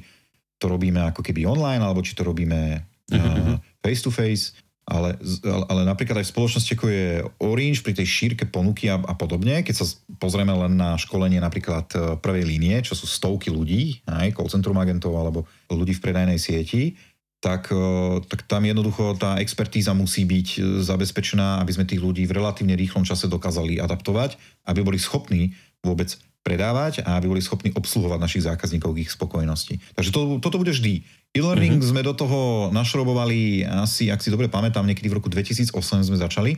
[0.62, 4.54] to robíme ako keby online, alebo či to robíme uh, face to face
[4.89, 9.13] ale, ale napríklad aj v spoločnosti, ako je Orange, pri tej šírke ponuky a, a
[9.13, 9.86] podobne, keď sa
[10.17, 14.82] pozrieme len na školenie napríklad e, prvej línie, čo sú stovky ľudí, aj call centrum
[14.82, 16.97] agentov alebo ľudí v predajnej sieti,
[17.39, 22.25] tak, e, tak tam jednoducho tá expertíza musí byť e, zabezpečená, aby sme tých ľudí
[22.25, 24.36] v relatívne rýchlom čase dokázali adaptovať,
[24.67, 29.78] aby boli schopní vôbec predávať a aby boli schopní obsluhovať našich zákazníkov k ich spokojnosti.
[29.93, 31.04] Takže to, toto bude vždy.
[31.37, 31.91] E-learning mm-hmm.
[31.93, 36.51] sme do toho našrobovali asi, ak si dobre pamätám, niekedy v roku 2008 sme začali.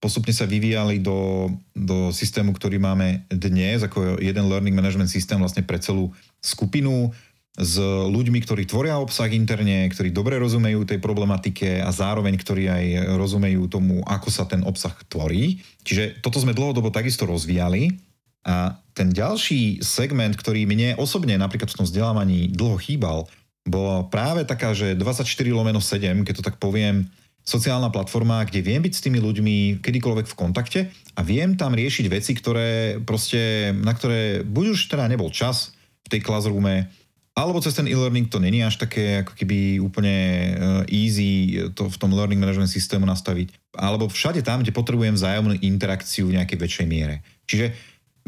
[0.00, 5.64] Postupne sa vyvíjali do, do systému, ktorý máme dnes, ako jeden learning management systém vlastne
[5.64, 7.12] pre celú skupinu
[7.60, 7.76] s
[8.08, 12.84] ľuďmi, ktorí tvoria obsah interne, ktorí dobre rozumejú tej problematike a zároveň, ktorí aj
[13.20, 15.60] rozumejú tomu, ako sa ten obsah tvorí.
[15.84, 17.92] Čiže toto sme dlhodobo takisto rozvíjali.
[18.40, 23.28] A ten ďalší segment, ktorý mne osobne napríklad v tom vzdelávaní dlho chýbal,
[23.66, 27.08] bola práve taká, že 24 lomeno 7, keď to tak poviem,
[27.44, 30.80] sociálna platforma, kde viem byť s tými ľuďmi kedykoľvek v kontakte
[31.16, 35.72] a viem tam riešiť veci, ktoré proste, na ktoré buď už teda nebol čas
[36.06, 36.86] v tej classroome,
[37.34, 41.96] alebo cez ten e-learning to není až také ako keby úplne eh, easy to v
[41.96, 43.54] tom learning management systému nastaviť.
[43.78, 47.22] Alebo všade tam, kde potrebujem vzájomnú interakciu v nejakej väčšej miere.
[47.46, 47.72] Čiže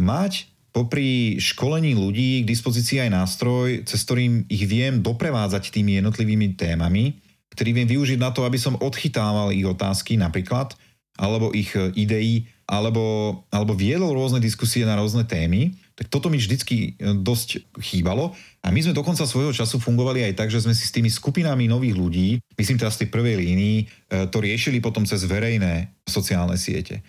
[0.00, 6.56] mať popri školení ľudí k dispozícii aj nástroj, cez ktorým ich viem doprevádzať tými jednotlivými
[6.56, 7.20] témami,
[7.52, 10.72] ktorý viem využiť na to, aby som odchytával ich otázky napríklad,
[11.20, 16.40] alebo ich eh, ideí, alebo, alebo viedol rôzne diskusie na rôzne témy, tak toto mi
[16.40, 18.32] vždycky eh, dosť chýbalo.
[18.64, 21.68] A my sme dokonca svojho času fungovali aj tak, že sme si s tými skupinami
[21.68, 27.04] nových ľudí, myslím teraz tej prvej línii, eh, to riešili potom cez verejné sociálne siete.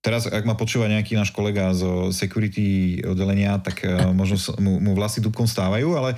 [0.00, 4.92] Teraz, ak ma počúva nejaký náš kolega zo security oddelenia, tak uh, možno mu, mu
[4.96, 6.16] vlasy dubkom stávajú, ale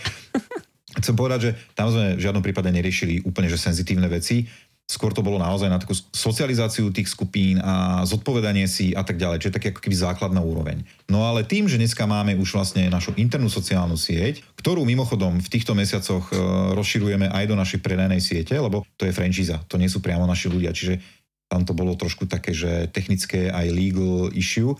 [1.03, 4.47] chcem povedať, že tam sme v žiadnom prípade neriešili úplne že senzitívne veci.
[4.87, 9.40] Skôr to bolo naozaj na takú socializáciu tých skupín a zodpovedanie si a tak ďalej,
[9.40, 10.85] čo je také ako keby základná úroveň.
[11.09, 15.49] No ale tým, že dneska máme už vlastne našu internú sociálnu sieť, ktorú mimochodom v
[15.49, 16.37] týchto mesiacoch e,
[16.77, 20.51] rozširujeme aj do našej predajnej siete, lebo to je franchíza, to nie sú priamo naši
[20.53, 21.01] ľudia, čiže
[21.53, 24.73] tam to bolo trošku také, že technické aj legal issue,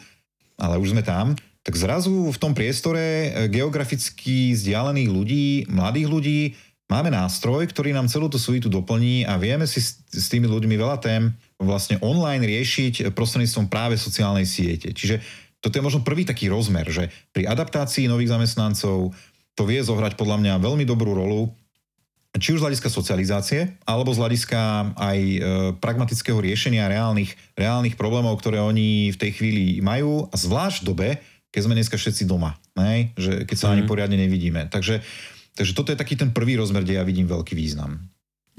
[0.57, 1.37] ale už sme tam.
[1.61, 6.41] Tak zrazu v tom priestore eh, geograficky vzdialených ľudí, mladých ľudí,
[6.89, 10.73] máme nástroj, ktorý nám celú tú suitu doplní a vieme si s, s tými ľuďmi
[10.81, 11.29] veľa tém
[11.61, 14.97] vlastne online riešiť prostredníctvom práve sociálnej siete.
[14.97, 15.21] Čiže
[15.63, 19.15] toto je možno prvý taký rozmer, že pri adaptácii nových zamestnancov
[19.55, 21.55] to vie zohrať podľa mňa veľmi dobrú rolu
[22.41, 24.61] či už z hľadiska socializácie, alebo z hľadiska
[24.97, 25.39] aj e,
[25.77, 31.09] pragmatického riešenia reálnych, reálnych problémov, ktoré oni v tej chvíli majú, a zvlášť v dobe,
[31.53, 33.13] keď sme dneska všetci doma, ne?
[33.21, 33.73] že keď sa mm.
[33.77, 33.91] ani mhm.
[33.93, 34.61] poriadne nevidíme.
[34.73, 35.05] Takže,
[35.53, 38.01] takže toto je taký ten prvý rozmer, kde ja vidím veľký význam.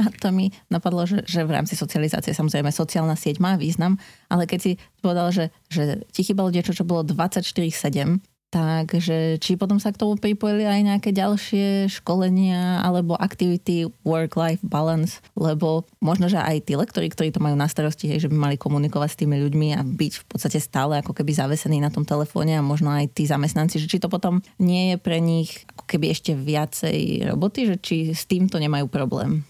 [0.02, 4.50] A to mi napadlo, že, že v rámci socializácie samozrejme sociálna sieť má význam, ale
[4.50, 4.72] keď si
[5.06, 10.14] povedal, že, že ti chýbalo niečo, čo bolo 24-7, Takže či potom sa k tomu
[10.14, 17.10] pripojili aj nejaké ďalšie školenia alebo aktivity work-life balance, lebo možno, že aj tí lektori,
[17.10, 20.14] ktorí to majú na starosti, hej, že by mali komunikovať s tými ľuďmi a byť
[20.22, 23.90] v podstate stále ako keby zavesení na tom telefóne a možno aj tí zamestnanci, že
[23.90, 28.30] či to potom nie je pre nich ako keby ešte viacej roboty, že či s
[28.30, 29.42] týmto nemajú problém.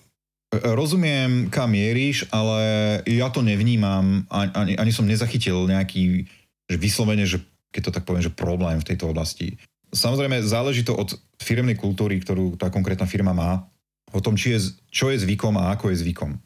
[0.54, 6.24] Rozumiem, kam mieríš, ale ja to nevnímam, ani, ani som nezachytil nejaký
[6.64, 9.58] že vyslovene, že keď to tak poviem, že problém v tejto oblasti.
[9.90, 13.66] Samozrejme, záleží to od firmnej kultúry, ktorú tá konkrétna firma má,
[14.14, 16.38] o tom, či je, čo je zvykom a ako je zvykom.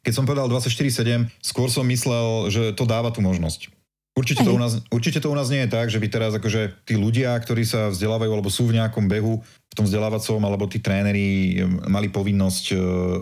[0.00, 3.76] Keď som povedal 24-7, skôr som myslel, že to dáva tú možnosť.
[4.16, 6.88] Určite to, u nás, určite to u nás nie je tak, že by teraz akože
[6.88, 10.80] tí ľudia, ktorí sa vzdelávajú alebo sú v nejakom behu v tom vzdelávacom, alebo tí
[10.80, 12.76] tréneri mali povinnosť e,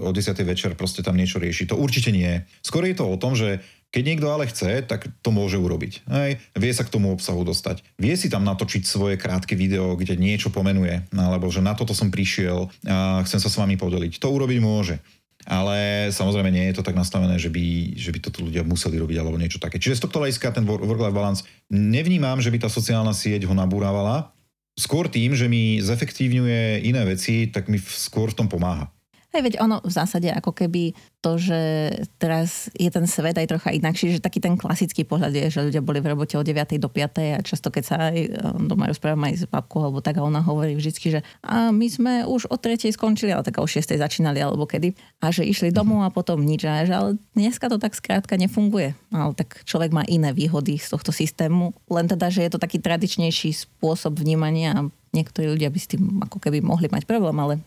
[0.06, 0.38] o 10.
[0.46, 1.74] večer proste tam niečo riešiť.
[1.74, 2.46] To určite nie.
[2.62, 3.58] Skôr je to o tom, že
[3.94, 6.02] keď niekto ale chce, tak to môže urobiť.
[6.10, 6.42] Hej.
[6.58, 7.86] Vie sa k tomu obsahu dostať.
[7.94, 12.10] Vie si tam natočiť svoje krátke video, kde niečo pomenuje, alebo že na toto som
[12.10, 14.18] prišiel a chcem sa s vami podeliť.
[14.18, 14.98] To urobiť môže.
[15.46, 19.16] Ale samozrejme nie je to tak nastavené, že by, že by toto ľudia museli robiť
[19.20, 19.78] alebo niečo také.
[19.78, 24.34] Čiže z tohto hľadiska ten work-life balance nevnímam, že by tá sociálna sieť ho nabúravala.
[24.74, 28.90] Skôr tým, že mi zefektívňuje iné veci, tak mi skôr v tom pomáha.
[29.34, 31.90] Hej, veď ono v zásade ako keby to, že
[32.22, 35.82] teraz je ten svet aj trocha inakší, že taký ten klasický pohľad je, že ľudia
[35.82, 36.78] boli v robote od 9.
[36.78, 37.34] do 5.
[37.34, 38.28] a často keď sa aj e,
[38.62, 42.12] doma rozprávam aj s babkou alebo tak a ona hovorí vždy, že a my sme
[42.30, 42.86] už o 3.
[42.94, 43.98] skončili, ale tak o 6.
[43.98, 46.62] začínali alebo kedy a že išli domov a potom nič.
[46.70, 48.94] A že ale dneska to tak skrátka nefunguje.
[49.10, 52.78] Ale tak človek má iné výhody z tohto systému, len teda, že je to taký
[52.78, 57.58] tradičnejší spôsob vnímania a niektorí ľudia by s tým ako keby mohli mať problém, ale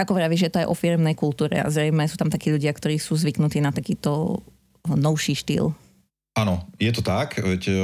[0.00, 2.96] ako vravíš, že to je o firmnej kultúre a zrejme sú tam takí ľudia, ktorí
[2.96, 4.40] sú zvyknutí na takýto
[4.88, 5.76] novší štýl.
[6.32, 7.36] Áno, je to tak.
[7.36, 7.74] Veď e,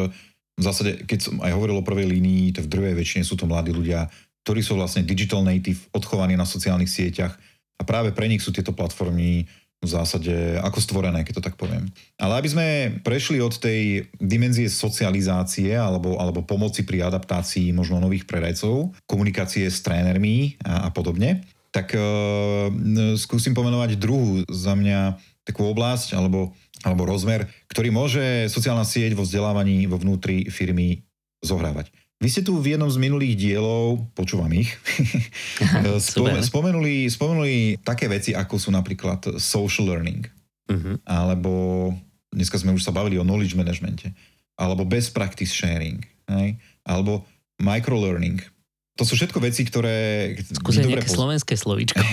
[0.57, 3.45] v zásade, keď som aj hovoril o prvej línii, to v druhej väčšine sú to
[3.45, 4.09] mladí ľudia,
[4.49, 7.37] ktorí sú vlastne digital native, odchovaní na sociálnych sieťach
[7.77, 9.45] a práve pre nich sú tieto platformy
[9.79, 11.87] v zásade ako stvorené, keď to tak poviem.
[12.19, 12.67] Ale aby sme
[13.07, 19.79] prešli od tej dimenzie socializácie alebo, alebo pomoci pri adaptácii možno nových predajcov, komunikácie s
[19.87, 22.69] trénermi a, a podobne, tak uh,
[23.21, 26.53] skúsim pomenovať druhú za mňa takú oblasť alebo,
[26.85, 31.05] alebo rozmer, ktorý môže sociálna sieť vo vzdelávaní vo vnútri firmy
[31.41, 31.89] zohrávať.
[32.19, 34.75] Vy ste tu v jednom z minulých dielov, počúvam ich,
[36.03, 40.27] Spome, spomenuli, spomenuli také veci, ako sú napríklad social learning,
[40.66, 40.99] uh-huh.
[41.07, 41.95] alebo
[42.35, 44.11] dneska sme už sa bavili o knowledge managemente,
[44.59, 46.59] alebo best practice sharing, hej?
[46.83, 47.23] alebo
[47.62, 48.43] microlearning.
[48.99, 50.34] To sú všetko veci, ktoré...
[50.42, 51.14] Skúsaj nejaké poz...
[51.14, 52.03] slovenské slovíčko.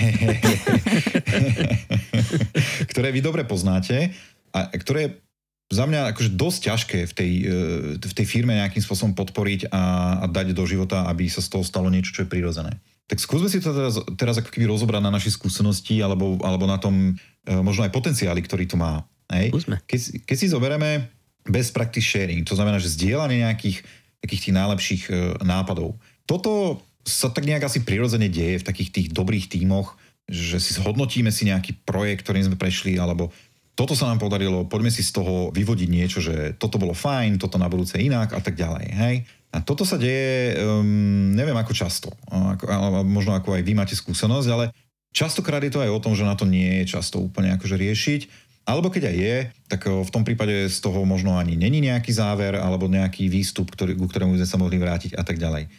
[2.94, 4.14] ktoré vy dobre poznáte
[4.54, 5.18] a ktoré
[5.66, 7.54] za mňa akože dosť ťažké v tej, e,
[7.98, 9.82] v tej firme nejakým spôsobom podporiť a,
[10.22, 12.78] a dať do života, aby sa z toho stalo niečo, čo je prirodzené.
[13.10, 16.78] Tak skúsme si to teraz, teraz ako keby rozobrať na našej skúsenosti alebo, alebo na
[16.78, 19.02] tom e, možno aj potenciáli, ktorý tu má.
[19.26, 19.50] Hej?
[19.90, 21.10] Keď, keď si zoberieme
[21.50, 23.82] best practice sharing, to znamená, že zdieľanie nejakých
[24.22, 25.12] takých tých najlepších e,
[25.42, 25.98] nápadov.
[26.26, 29.94] Toto sa tak nejak asi prirodzene deje v takých tých dobrých tímoch,
[30.26, 33.30] že si zhodnotíme si nejaký projekt, ktorým sme prešli, alebo
[33.78, 37.60] toto sa nám podarilo, poďme si z toho vyvodiť niečo, že toto bolo fajn, toto
[37.60, 38.86] na budúce inak a tak ďalej.
[38.88, 39.14] Hej?
[39.54, 42.66] A toto sa deje, um, neviem ako často, ako,
[43.06, 44.74] možno ako aj vy máte skúsenosť, ale
[45.12, 48.20] častokrát je to aj o tom, že na to nie je často úplne akože riešiť.
[48.66, 49.36] Alebo keď aj je,
[49.70, 53.94] tak v tom prípade z toho možno ani není nejaký záver alebo nejaký výstup, ktorý,
[53.94, 55.70] ku ktorému sme sa mohli vrátiť a tak ďalej.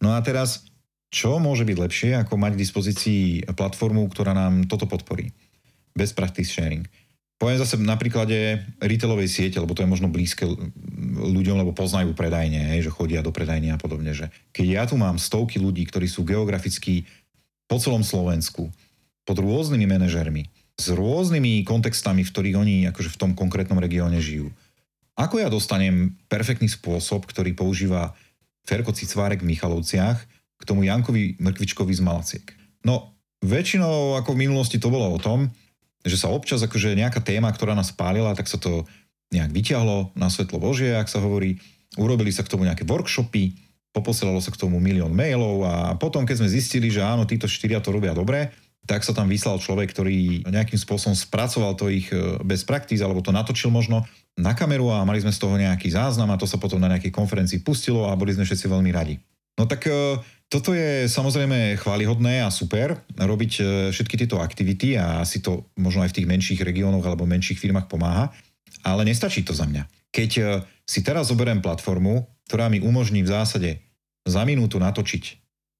[0.00, 0.64] No a teraz,
[1.12, 3.22] čo môže byť lepšie, ako mať k dispozícii
[3.52, 5.30] platformu, ktorá nám toto podporí?
[5.92, 6.88] Best practice sharing.
[7.40, 10.44] Poviem zase na príklade retailovej siete, lebo to je možno blízke
[11.16, 14.12] ľuďom, lebo poznajú predajne, že chodia do predajne a podobne.
[14.12, 17.08] Že keď ja tu mám stovky ľudí, ktorí sú geograficky
[17.64, 18.68] po celom Slovensku,
[19.24, 24.52] pod rôznymi manažermi, s rôznymi kontextami, v ktorých oni akože v tom konkrétnom regióne žijú.
[25.16, 28.16] Ako ja dostanem perfektný spôsob, ktorý používa
[28.64, 30.18] Ferko Cicvárek v Michalovciach
[30.60, 32.46] k tomu Jankovi Mrkvičkovi z Malaciek?
[32.84, 35.52] No, väčšinou ako v minulosti to bolo o tom,
[36.04, 38.88] že sa občas akože nejaká téma, ktorá nás pálila, tak sa to
[39.30, 41.60] nejak vyťahlo na svetlo Božie, ak sa hovorí.
[41.98, 43.52] Urobili sa k tomu nejaké workshopy,
[43.90, 47.82] poposielalo sa k tomu milión mailov a potom, keď sme zistili, že áno, títo štyria
[47.82, 48.54] to robia dobre,
[48.86, 53.20] tak sa tam vyslal človek, ktorý nejakým spôsobom spracoval to ich e, bez praktíz, alebo
[53.20, 54.06] to natočil možno
[54.38, 57.10] na kameru a mali sme z toho nejaký záznam a to sa potom na nejakej
[57.10, 59.18] konferencii pustilo a boli sme všetci veľmi radi.
[59.58, 60.16] No tak e,
[60.48, 63.62] toto je samozrejme chválihodné a super, robiť e,
[63.92, 67.90] všetky tieto aktivity a asi to možno aj v tých menších regiónoch alebo menších firmách
[67.90, 68.32] pomáha,
[68.80, 69.84] ale nestačí to za mňa.
[70.10, 70.42] Keď e,
[70.88, 73.70] si teraz zoberiem platformu, ktorá mi umožní v zásade
[74.24, 75.24] za minútu natočiť,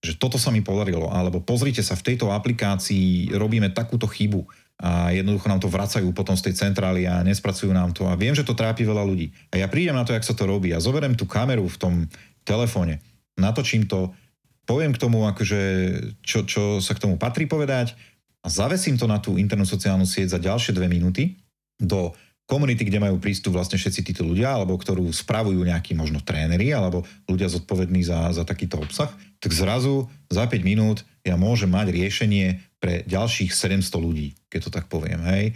[0.01, 4.49] že toto sa mi podarilo, alebo pozrite sa, v tejto aplikácii robíme takúto chybu
[4.81, 8.09] a jednoducho nám to vracajú potom z tej centrály a nespracujú nám to.
[8.09, 9.29] A viem, že to trápi veľa ľudí.
[9.53, 10.73] A ja prídem na to, jak sa to robí.
[10.73, 11.95] A zoberiem tú kameru v tom
[12.49, 13.05] telefóne,
[13.37, 14.17] natočím to,
[14.65, 15.61] poviem k tomu, akože,
[16.25, 17.93] čo, čo sa k tomu patrí povedať.
[18.41, 21.37] A zavesím to na tú internú sociálnu sieť za ďalšie dve minúty
[21.77, 22.17] do
[22.49, 27.05] komunity, kde majú prístup vlastne všetci títo ľudia, alebo ktorú spravujú nejakí možno tréneri, alebo
[27.29, 32.70] ľudia zodpovední za, za takýto obsah, tak zrazu za 5 minút ja môžem mať riešenie
[32.81, 35.53] pre ďalších 700 ľudí, keď to tak poviem, hej.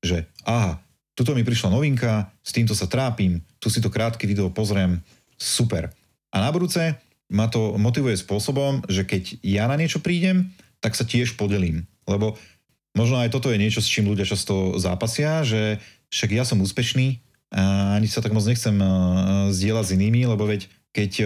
[0.00, 0.78] Že aha,
[1.18, 5.02] tuto mi prišla novinka, s týmto sa trápim, tu si to krátke video pozriem,
[5.34, 5.90] super.
[6.30, 6.94] A na budúce
[7.28, 11.84] ma to motivuje spôsobom, že keď ja na niečo prídem, tak sa tiež podelím.
[12.08, 12.38] Lebo
[12.96, 17.22] možno aj toto je niečo, s čím ľudia často zápasia, že však ja som úspešný
[17.50, 18.78] a ani sa tak moc nechcem
[19.50, 21.22] zdieľať s inými, lebo veď keď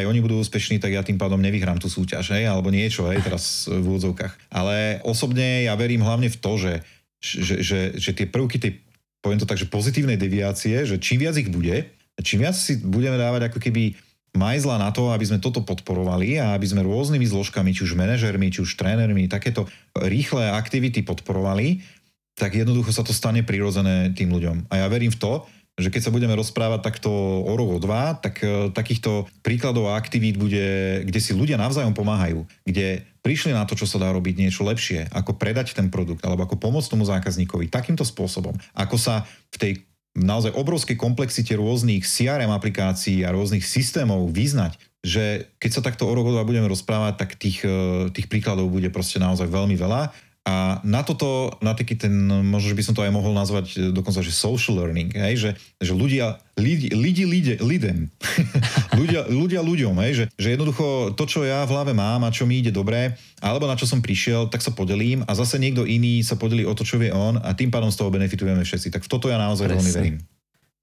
[0.00, 3.20] aj oni budú úspešní, tak ja tým pádom nevyhrám tú súťaž, hej, alebo niečo, hej,
[3.20, 4.48] teraz v úvodzovkách.
[4.48, 6.74] Ale osobne ja verím hlavne v to, že,
[7.20, 8.80] že, že, že tie prvky tej,
[9.20, 11.92] poviem to tak, že pozitívnej deviácie, že čím viac ich bude,
[12.24, 13.92] čím viac si budeme dávať ako keby
[14.32, 18.48] majzla na to, aby sme toto podporovali a aby sme rôznymi zložkami, či už manažermi,
[18.48, 21.84] či už trénermi, takéto rýchle aktivity podporovali,
[22.32, 24.72] tak jednoducho sa to stane prirodzené tým ľuďom.
[24.72, 25.32] A ja verím v to,
[25.80, 27.08] že keď sa budeme rozprávať takto
[27.42, 31.96] o rok, o dva, tak e, takýchto príkladov a aktivít bude, kde si ľudia navzájom
[31.96, 36.20] pomáhajú, kde prišli na to, čo sa dá robiť niečo lepšie, ako predať ten produkt,
[36.28, 39.72] alebo ako pomôcť tomu zákazníkovi takýmto spôsobom, ako sa v tej
[40.12, 46.12] naozaj obrovskej komplexite rôznych CRM aplikácií a rôznych systémov vyznať, že keď sa takto o
[46.12, 50.12] rok dva budeme rozprávať, tak tých, e, tých príkladov bude proste naozaj veľmi veľa
[50.42, 53.94] A na toto, na taký ten, možno, že by som to aj mohol nazvať e,
[53.94, 58.10] dokonca, že social learning, hej, že, že ľudia, lidi, lidi, lidi lidem,
[58.98, 62.42] ľudia, ľudia ľuďom, hej, že, že jednoducho to, čo ja v hlave mám a čo
[62.42, 66.26] mi ide dobre, alebo na čo som prišiel, tak sa podelím a zase niekto iný
[66.26, 68.90] sa podelí o to, čo vie on a tým pádom z toho benefitujeme všetci.
[68.90, 69.78] Tak v toto ja naozaj Presne.
[69.78, 70.16] veľmi verím.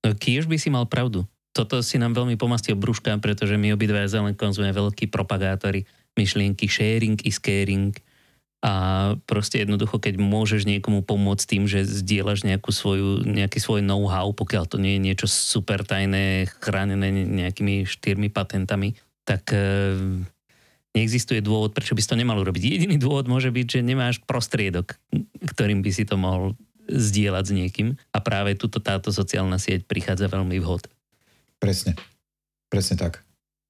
[0.07, 1.27] No, Kiež by si mal pravdu.
[1.51, 5.83] Toto si nám veľmi pomastil brúška, pretože my obidva zelenkom sme veľkí propagátori
[6.15, 7.91] myšlienky sharing is caring
[8.59, 8.73] a
[9.23, 14.67] proste jednoducho, keď môžeš niekomu pomôcť tým, že zdieľaš nejakú svoju, nejaký svoj know-how, pokiaľ
[14.67, 19.95] to nie je niečo super tajné, chránené nejakými štyrmi patentami, tak e,
[20.91, 22.83] neexistuje dôvod, prečo by si to nemal urobiť.
[22.83, 24.99] Jediný dôvod môže byť, že nemáš prostriedok,
[25.55, 26.59] ktorým by si to mohol
[26.91, 30.91] zdieľať s niekým a práve tuto táto sociálna sieť prichádza veľmi vhod.
[31.63, 31.95] Presne.
[32.67, 33.23] Presne tak.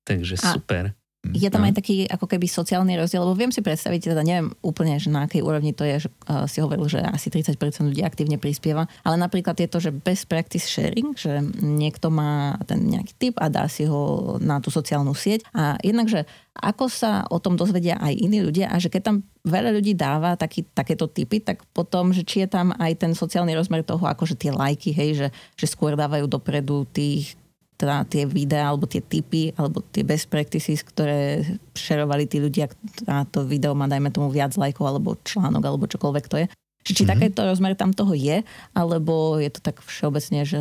[0.07, 0.97] Takže a super.
[1.35, 1.67] Je tam no.
[1.67, 5.27] aj taký ako keby sociálny rozdiel, lebo viem si predstaviť, teda neviem úplne, že na
[5.27, 7.59] akej úrovni to je, že uh, si hovoril, že asi 30%
[7.91, 12.87] ľudí aktívne prispieva, ale napríklad je to, že best practice sharing, že niekto má ten
[12.87, 16.23] nejaký tip a dá si ho na tú sociálnu sieť a jednak, že
[16.55, 19.17] ako sa o tom dozvedia aj iní ľudia a že keď tam
[19.47, 23.55] veľa ľudí dáva taký, takéto typy, tak potom, že či je tam aj ten sociálny
[23.55, 27.38] rozmer toho, akože tie lajky, hej, že, že skôr dávajú dopredu tých
[27.79, 32.67] teda tie videá alebo tie typy alebo tie best practices, ktoré šerovali tí ľudia
[33.07, 36.45] a to video má dajme tomu viac lajkov alebo článok alebo čokoľvek to je.
[36.83, 37.11] Či, či mm-hmm.
[37.15, 38.43] takéto rozmer tam toho je,
[38.75, 40.59] alebo je to tak všeobecne, že...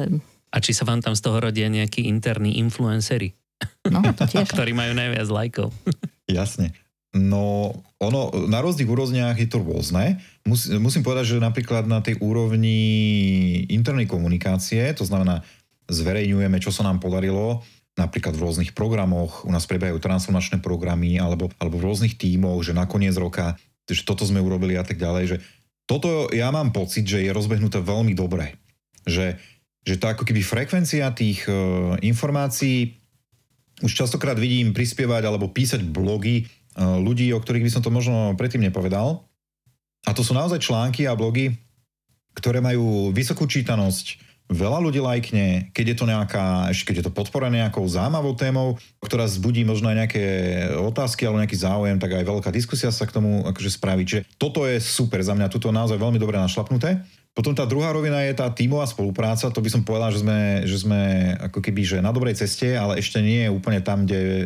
[0.50, 3.34] A či sa vám tam z toho rodia nejakí interní influencery?
[3.86, 4.50] No, to tiež.
[4.54, 5.70] Ktorí majú najviac lajkov.
[6.30, 6.74] Jasne.
[7.16, 7.72] No,
[8.04, 10.20] ono, na rôznych úrovniach je to rôzne.
[10.44, 12.76] Mus, musím povedať, že napríklad na tej úrovni
[13.72, 15.40] internej komunikácie, to znamená
[15.88, 17.64] zverejňujeme, čo sa nám podarilo,
[17.98, 22.76] napríklad v rôznych programoch, u nás prebiehajú transformačné programy alebo, alebo v rôznych tímoch, že
[22.76, 23.58] na koniec roka,
[23.90, 25.36] že toto sme urobili a tak ďalej, že
[25.88, 28.54] toto ja mám pocit, že je rozbehnuté veľmi dobre.
[29.08, 29.40] Že,
[29.82, 33.00] že tá ako keby frekvencia tých uh, informácií
[33.80, 38.36] už častokrát vidím prispievať alebo písať blogy uh, ľudí, o ktorých by som to možno
[38.36, 39.24] predtým nepovedal.
[40.04, 41.56] A to sú naozaj články a blogy,
[42.36, 47.12] ktoré majú vysokú čítanosť, veľa ľudí lajkne, keď je to nejaká, ešte keď je to
[47.12, 50.24] podporené nejakou zaujímavou témou, ktorá zbudí možno aj nejaké
[50.80, 54.08] otázky alebo nejaký záujem, tak aj veľká diskusia sa k tomu akože spraví.
[54.08, 57.04] Čiže toto je super za mňa, tuto naozaj veľmi dobre našlapnuté.
[57.36, 60.82] Potom tá druhá rovina je tá tímová spolupráca, to by som povedal, že sme, že
[60.82, 61.00] sme
[61.38, 64.44] ako keby že na dobrej ceste, ale ešte nie je úplne tam, kde e,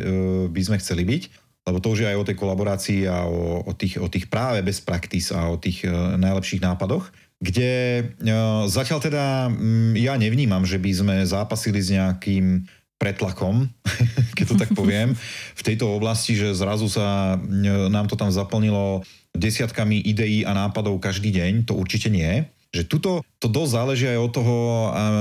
[0.51, 3.71] by sme chceli byť lebo to už je aj o tej kolaborácii a o, o,
[3.71, 7.07] tých, o tých práve best practice a o tých uh, najlepších nápadoch
[7.43, 8.33] kde e,
[8.71, 12.63] zatiaľ teda mm, ja nevnímam, že by sme zápasili s nejakým
[12.95, 13.67] pretlakom,
[14.39, 15.11] keď to tak poviem,
[15.59, 19.03] v tejto oblasti, že zrazu sa e, nám to tam zaplnilo
[19.35, 22.47] desiatkami ideí a nápadov každý deň, to určite nie.
[22.71, 23.11] Že tuto
[23.43, 24.55] to dosť záleží aj od toho,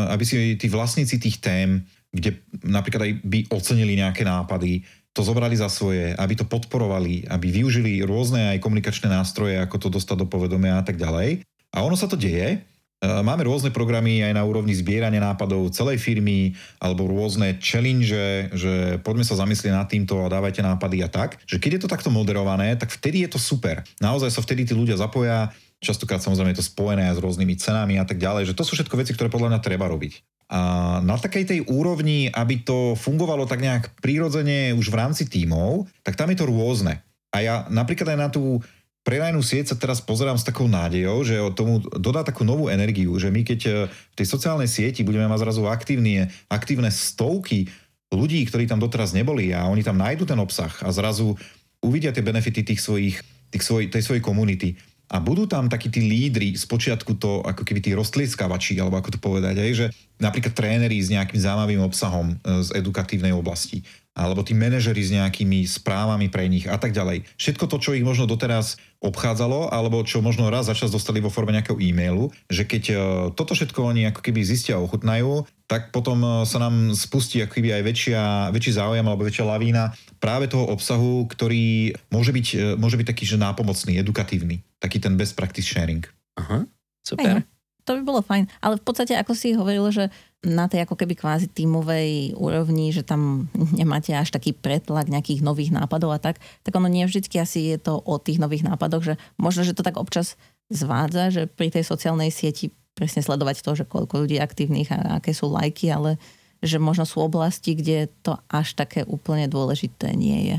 [0.08, 5.52] aby si tí vlastníci tých tém, kde napríklad aj by ocenili nejaké nápady, to zobrali
[5.52, 10.26] za svoje, aby to podporovali, aby využili rôzne aj komunikačné nástroje, ako to dostať do
[10.28, 11.44] povedomia a tak ďalej.
[11.72, 12.60] A ono sa to deje.
[13.02, 18.14] E, máme rôzne programy aj na úrovni zbierania nápadov celej firmy alebo rôzne challenge,
[18.52, 21.40] že poďme sa zamyslieť nad týmto a dávajte nápady a tak.
[21.48, 23.80] Že keď je to takto moderované, tak vtedy je to super.
[23.98, 25.50] Naozaj sa vtedy tí ľudia zapoja,
[25.82, 28.94] častokrát samozrejme je to spojené s rôznymi cenami a tak ďalej, že to sú všetko
[29.02, 30.22] veci, ktoré podľa mňa treba robiť.
[30.52, 30.60] A
[31.00, 36.14] na takej tej úrovni, aby to fungovalo tak nejak prírodzene už v rámci tímov, tak
[36.14, 37.00] tam je to rôzne.
[37.32, 38.60] A ja napríklad aj na tú
[39.02, 43.34] predajnú sieť sa teraz pozerám s takou nádejou, že tomu dodá takú novú energiu, že
[43.34, 47.66] my keď e, v tej sociálnej sieti budeme mať zrazu aktívne, aktívne stovky
[48.14, 51.34] ľudí, ktorí tam doteraz neboli a oni tam nájdú ten obsah a zrazu
[51.82, 53.16] uvidia tie benefity tých svojich,
[53.50, 54.78] tých svoj, tej svojej komunity.
[55.12, 59.18] A budú tam takí tí lídry, počiatku to ako keby tí rostlieskavači, alebo ako to
[59.20, 59.86] povedať, aj, že
[60.16, 65.64] napríklad tréneri s nejakým zaujímavým obsahom e, z edukatívnej oblasti alebo tí manažeri s nejakými
[65.64, 67.24] správami pre nich a tak ďalej.
[67.40, 71.32] Všetko to, čo ich možno doteraz obchádzalo, alebo čo možno raz za čas dostali vo
[71.32, 72.94] forme nejakého e-mailu, že keď e,
[73.32, 77.56] toto všetko oni ako keby zistia a ochutnajú, tak potom e, sa nám spustí ako
[77.56, 78.20] keby aj väčšia,
[78.52, 83.24] väčší záujem alebo väčšia lavína práve toho obsahu, ktorý môže byť, e, môže byť taký,
[83.24, 84.60] že nápomocný, edukatívny.
[84.76, 86.04] Taký ten best practice sharing.
[86.36, 86.68] Aha,
[87.00, 87.40] super.
[87.40, 87.48] Aj,
[87.88, 88.52] to by bolo fajn.
[88.60, 90.12] Ale v podstate, ako si hovoril, že
[90.44, 93.48] na tej ako keby kvázi tímovej úrovni, že tam
[93.80, 96.36] nemáte až taký pretlak nejakých nových nápadov a tak,
[96.68, 99.80] tak ono nie vždycky asi je to o tých nových nápadoch, že možno, že to
[99.80, 100.36] tak občas
[100.68, 105.34] zvádza, že pri tej sociálnej sieti presne sledovať to, že koľko ľudí aktívnych a aké
[105.34, 106.22] sú lajky, ale
[106.62, 110.58] že možno sú oblasti, kde to až také úplne dôležité nie je.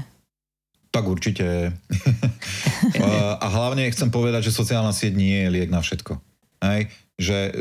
[0.91, 1.71] Tak určite.
[3.39, 6.19] a hlavne chcem povedať, že sociálna sieť nie je liek na všetko.
[6.59, 6.91] Hej?
[7.15, 7.51] Že e,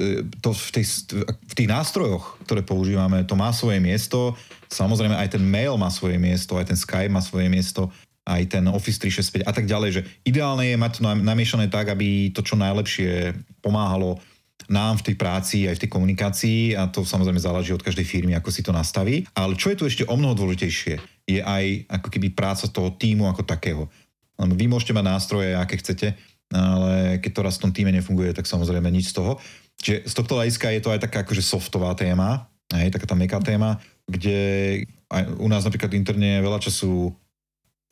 [0.42, 0.84] to v, tej,
[1.22, 4.34] v tých nástrojoch, ktoré používame, to má svoje miesto.
[4.66, 7.94] Samozrejme aj ten mail má svoje miesto, aj ten Skype má svoje miesto,
[8.26, 9.90] aj ten Office 365 a tak ďalej.
[9.96, 14.18] Že ideálne je mať to namiešané tak, aby to čo najlepšie pomáhalo
[14.68, 18.36] nám v tej práci, aj v tej komunikácii a to samozrejme záleží od každej firmy,
[18.36, 19.26] ako si to nastaví.
[19.34, 20.94] Ale čo je tu ešte o mnoho dôležitejšie,
[21.26, 23.86] je aj ako keby práca toho týmu ako takého.
[24.38, 26.18] Vy môžete mať nástroje, aké chcete,
[26.50, 29.38] ale keď to raz v tom týme nefunguje, tak samozrejme nič z toho.
[29.78, 33.38] Čiže z tohto hľadiska je to aj taká akože softová téma, aj taká tá meká
[33.38, 34.38] téma, kde
[35.08, 37.14] aj u nás napríklad interne veľa času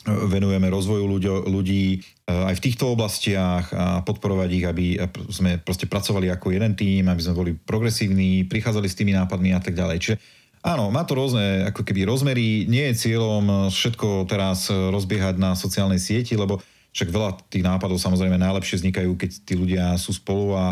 [0.06, 1.04] venujeme rozvoju
[1.44, 1.98] ľudí e,
[2.28, 4.86] aj v týchto oblastiach a podporovať ich, aby
[5.28, 9.60] sme proste pracovali ako jeden tým, aby sme boli progresívni, prichádzali s tými nápadmi a
[9.60, 9.96] tak ďalej.
[10.00, 10.16] Čiže
[10.64, 12.64] áno, má to rôzne ako keby rozmery.
[12.64, 18.34] Nie je cieľom všetko teraz rozbiehať na sociálnej sieti, lebo však veľa tých nápadov samozrejme
[18.40, 20.64] najlepšie vznikajú, keď tí ľudia sú spolu a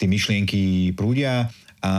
[0.00, 1.52] tie myšlienky prúdia.
[1.84, 1.92] A,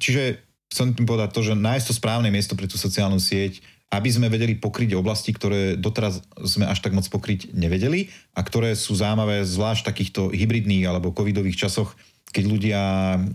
[0.00, 0.40] čiže
[0.72, 3.60] chcem tým povedať to, že nájsť to správne miesto pre tú sociálnu sieť,
[3.92, 8.74] aby sme vedeli pokryť oblasti, ktoré doteraz sme až tak moc pokryť nevedeli a ktoré
[8.74, 11.94] sú zaujímavé zvlášť v takýchto hybridných alebo covidových časoch,
[12.34, 12.80] keď ľudia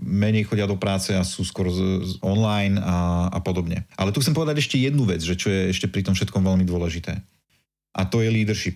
[0.04, 3.88] menej chodia do práce a sú z online a, a podobne.
[3.95, 6.68] Ale tu chcem povedať ešte jednu vec, že čo je ešte pri tom všetkom veľmi
[6.68, 7.16] dôležité.
[7.95, 8.76] A to je leadership.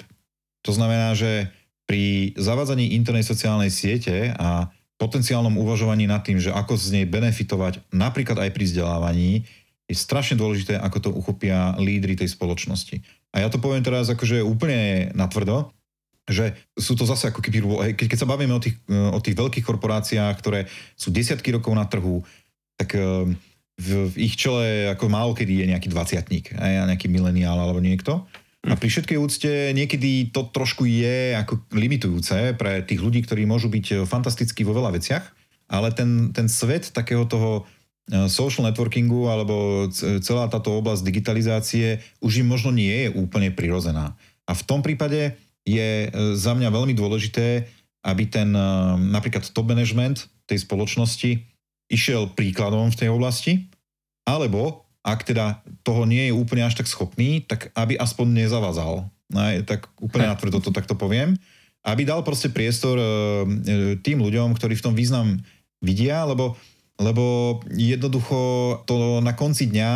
[0.63, 1.51] To znamená, že
[1.83, 7.83] pri zavádzaní internej sociálnej siete a potenciálnom uvažovaní nad tým, že ako z nej benefitovať
[7.91, 9.43] napríklad aj pri vzdelávaní,
[9.87, 13.03] je strašne dôležité, ako to uchopia lídry tej spoločnosti.
[13.33, 15.73] A ja to poviem teraz akože úplne natvrdo,
[16.23, 17.59] že sú to zase ako keby,
[17.99, 22.23] keď, sa bavíme o tých, o tých veľkých korporáciách, ktoré sú desiatky rokov na trhu,
[22.79, 23.27] tak eh,
[23.75, 28.23] v, v ich čele ako málo kedy je nejaký dvaciatník, nejaký mileniál alebo niekto.
[28.63, 33.67] A pri všetkej úcte niekedy to trošku je ako limitujúce pre tých ľudí, ktorí môžu
[33.67, 35.25] byť fantastickí vo veľa veciach,
[35.67, 37.67] ale ten, ten svet takého toho
[38.27, 39.87] social networkingu alebo
[40.19, 44.11] celá táto oblasť digitalizácie už im možno nie je úplne prirozená.
[44.43, 47.63] A v tom prípade je e, za mňa veľmi dôležité,
[48.03, 48.63] aby ten e,
[48.99, 51.39] napríklad top management tej spoločnosti
[51.87, 53.71] išiel príkladom v tej oblasti,
[54.27, 59.11] alebo ak teda toho nie je úplne až tak schopný, tak aby aspoň nezavazal.
[59.67, 61.35] Tak úplne natvrdo to takto poviem.
[61.83, 63.09] Aby dal proste priestor e, e,
[63.99, 65.43] tým ľuďom, ktorí v tom význam
[65.83, 66.55] vidia, lebo,
[67.01, 68.39] lebo jednoducho
[68.85, 69.91] to na konci dňa,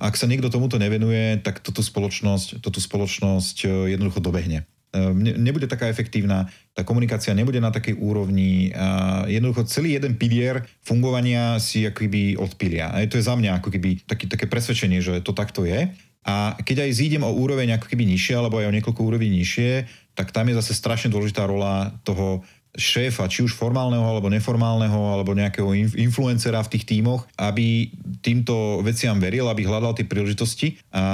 [0.00, 4.64] ak sa niekto tomuto nevenuje, tak toto spoločnosť, toto spoločnosť e, jednoducho dobehne.
[4.90, 10.66] Ehm, nebude taká efektívna, tá komunikácia nebude na takej úrovni a jednoducho celý jeden pilier
[10.82, 12.90] fungovania si akoby odpilia.
[12.90, 15.94] A to je za mňa ako keby taký, také presvedčenie, že to takto je.
[16.26, 19.86] A keď aj zídem o úroveň ako keby nižšie, alebo aj o niekoľko úrovní nižšie,
[20.18, 22.42] tak tam je zase strašne dôležitá rola toho
[22.74, 27.90] šéfa, či už formálneho alebo neformálneho, alebo nejakého influencera v tých tímoch, aby
[28.22, 31.04] týmto veciam veril, aby hľadal tie príležitosti a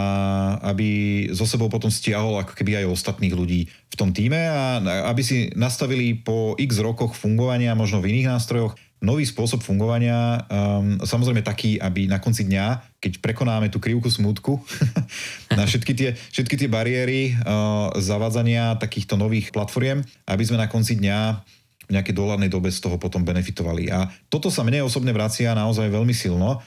[0.69, 0.89] aby
[1.33, 5.49] zo sebou potom stiahol ako keby aj ostatných ľudí v tom týme a aby si
[5.57, 11.77] nastavili po x rokoch fungovania, možno v iných nástrojoch, nový spôsob fungovania, um, samozrejme taký,
[11.77, 14.57] aby na konci dňa, keď prekonáme tú krivku smutku
[15.59, 20.97] na všetky tie, všetky tie bariéry uh, zavádzania takýchto nových platformiem, aby sme na konci
[20.97, 21.19] dňa
[21.87, 23.93] v nejakej dohľadnej dobe z toho potom benefitovali.
[23.93, 26.65] A toto sa mne osobne vracia naozaj veľmi silno.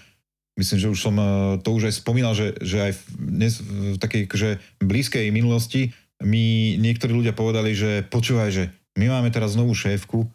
[0.55, 3.01] Myslím, že už som uh, to už aj spomínal, že, že aj v,
[3.41, 4.49] dnes v takej že
[4.85, 8.63] blízkej minulosti mi niektorí ľudia povedali, že počúvaj, že
[8.99, 10.27] my máme teraz novú šéfku,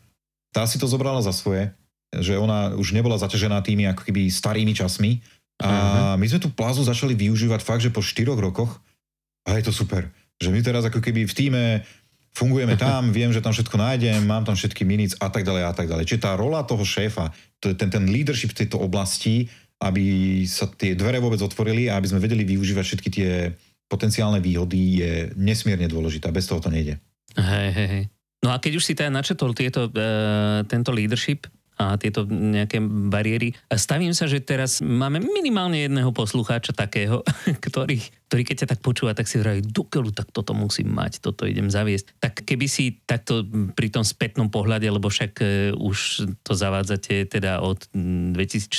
[0.54, 1.74] tá si to zobrala za svoje,
[2.20, 5.18] že ona už nebola zaťažená tými ako keby starými časmi.
[5.62, 6.14] A uh-huh.
[6.18, 8.82] my sme tú plázu začali využívať fakt, že po 4 rokoch
[9.46, 10.10] a je to super.
[10.42, 11.62] Že my teraz ako keby v týme
[12.34, 15.72] fungujeme tam, viem, že tam všetko nájdem, mám tam všetky minutes a tak ďalej a
[15.72, 16.04] tak ďalej.
[16.10, 17.30] Čiže tá rola toho šéfa,
[17.62, 19.46] to je ten, ten leadership v tejto oblasti,
[19.78, 23.30] aby sa tie dvere vôbec otvorili a aby sme vedeli využívať všetky tie
[23.86, 26.34] potenciálne výhody je nesmierne dôležitá.
[26.34, 26.98] Bez toho to nejde.
[27.38, 28.04] Hej, hej, hej.
[28.44, 30.00] No a keď už si teda načetol tieto, e,
[30.68, 32.78] tento leadership, a tieto nejaké
[33.10, 33.54] bariéry.
[33.66, 37.26] Stavím sa, že teraz máme minimálne jedného poslucháča takého,
[37.66, 37.98] ktorý,
[38.30, 41.66] ktorý keď ťa tak počúva, tak si hovorí, dokeľu, tak toto musím mať, toto idem
[41.66, 42.18] zaviesť.
[42.22, 43.42] Tak keby si takto
[43.74, 48.70] pri tom spätnom pohľade, lebo však e, už to zavádzate teda od 2014,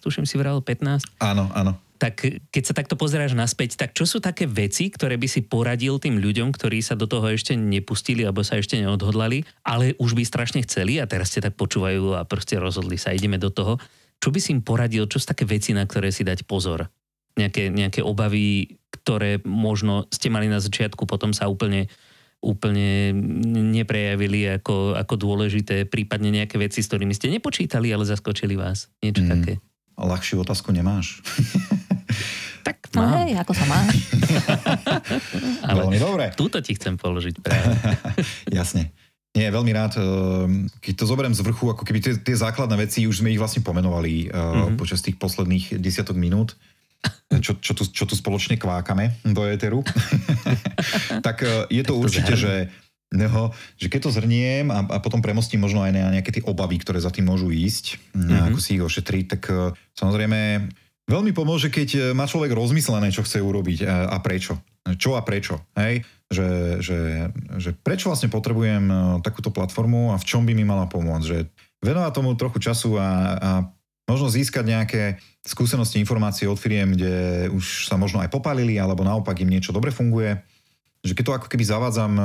[0.00, 1.20] tuším si vral, 15?
[1.24, 2.18] Áno, áno tak
[2.50, 6.18] keď sa takto pozeráš naspäť, tak čo sú také veci, ktoré by si poradil tým
[6.18, 10.66] ľuďom, ktorí sa do toho ešte nepustili alebo sa ešte neodhodlali, ale už by strašne
[10.66, 13.78] chceli a teraz ste tak počúvajú a proste rozhodli sa, ideme do toho.
[14.18, 16.90] Čo by si im poradil, čo sú také veci, na ktoré si dať pozor?
[17.38, 21.86] Nejaké, nejaké obavy, ktoré možno ste mali na začiatku, potom sa úplne
[22.42, 23.14] úplne
[23.70, 28.90] neprejavili ako, ako dôležité, prípadne nejaké veci, s ktorými ste nepočítali, ale zaskočili vás.
[28.98, 29.30] Niečo mm.
[29.30, 29.62] také.
[29.96, 31.20] Ľahšiu otázku nemáš?
[32.66, 33.10] tak mám.
[33.10, 33.94] No hej, ako sa máš?
[35.68, 36.24] ale Veľmi dobre.
[36.36, 37.74] Túto ti chcem položiť práve.
[38.58, 38.94] Jasne.
[39.32, 39.96] Nie, veľmi rád.
[39.96, 43.40] Ehm, keď to zoberiem z vrchu, ako keby tie, tie základné veci, už sme ich
[43.40, 44.76] vlastne pomenovali mm-hmm.
[44.76, 46.52] počas tých posledných desiatok minút,
[47.40, 49.80] čo, čo, tu, čo tu spoločne kvákame do éteru.
[51.26, 52.52] tak e, je to, to určite, že
[53.12, 56.80] No, že keď to zhrniem a, a potom premostím možno aj na nejaké tie obavy,
[56.80, 58.48] ktoré za tým môžu ísť, mm-hmm.
[58.48, 60.68] ako si ich ošetriť, tak e, samozrejme
[61.12, 64.56] veľmi pomôže, keď má človek rozmyslené, čo chce urobiť a, a prečo.
[64.96, 65.60] Čo a prečo.
[65.76, 66.08] Hej?
[66.32, 67.00] že, že,
[67.60, 71.26] že prečo vlastne potrebujem e, takúto platformu a v čom by mi mala pomôcť.
[71.28, 71.38] Že
[71.84, 73.50] venovať tomu trochu času a, a
[74.08, 75.02] možno získať nejaké
[75.44, 79.92] skúsenosti, informácie od firiem, kde už sa možno aj popálili, alebo naopak im niečo dobre
[79.92, 80.40] funguje.
[81.02, 82.24] Že keď to ako keby zavádzam e,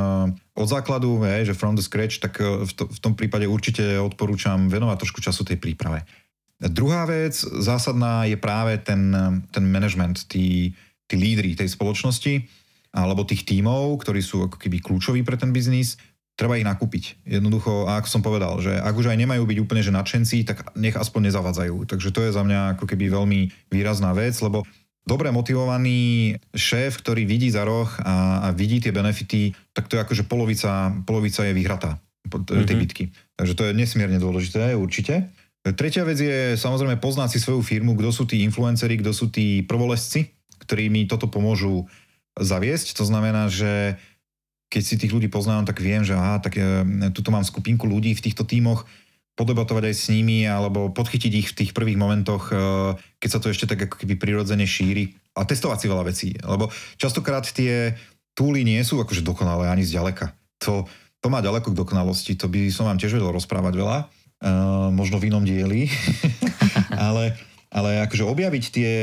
[0.53, 3.97] od základu, hej, že from the scratch, tak e, v, to, v tom prípade určite
[3.97, 6.05] odporúčam venovať trošku času tej príprave.
[6.57, 9.13] Druhá vec zásadná je práve ten,
[9.53, 10.73] ten management, tí,
[11.05, 12.49] tí lídry tej spoločnosti,
[12.97, 16.01] alebo tých tímov, ktorí sú ako keby kľúčoví pre ten biznis,
[16.38, 17.25] treba ich nakúpiť.
[17.25, 20.69] Jednoducho, a ako som povedal, že ak už aj nemajú byť úplne že nadšenci, tak
[20.78, 21.89] nech aspoň nezavadzajú.
[21.89, 23.39] Takže to je za mňa ako keby veľmi
[23.73, 24.65] výrazná vec, lebo
[25.08, 30.03] dobre motivovaný šéf, ktorý vidí za roh a, a vidí tie benefity, tak to je
[30.03, 31.97] akože polovica, polovica je vyhratá
[32.28, 32.82] tej mm-hmm.
[32.84, 33.03] bitky.
[33.39, 35.32] Takže to je nesmierne dôležité, určite.
[35.64, 39.64] Tretia vec je samozrejme poznať si svoju firmu, kto sú tí influenceri, kto sú tí
[39.64, 40.32] prvolesci,
[40.64, 41.88] ktorí mi toto pomôžu
[42.36, 42.99] zaviesť.
[42.99, 43.95] To znamená, že
[44.68, 46.64] keď si tých ľudí poznám, tak viem, že aha, tak e,
[47.16, 48.84] tuto mám skupinku ľudí v týchto tímoch,
[49.38, 52.53] podebatovať aj s nimi alebo podchytiť ich v tých prvých momentoch, e,
[53.21, 56.29] keď sa to ešte tak ako keby prirodzene šíri a testovať si veľa vecí.
[56.41, 57.93] Lebo častokrát tie
[58.33, 60.33] túly nie sú akože dokonalé ani zďaleka.
[60.65, 60.89] To,
[61.21, 65.21] to má ďaleko k dokonalosti, to by som vám tiež vedel rozprávať veľa, uh, možno
[65.21, 65.89] v inom dieli,
[66.97, 68.93] ale ale akože objaviť tie,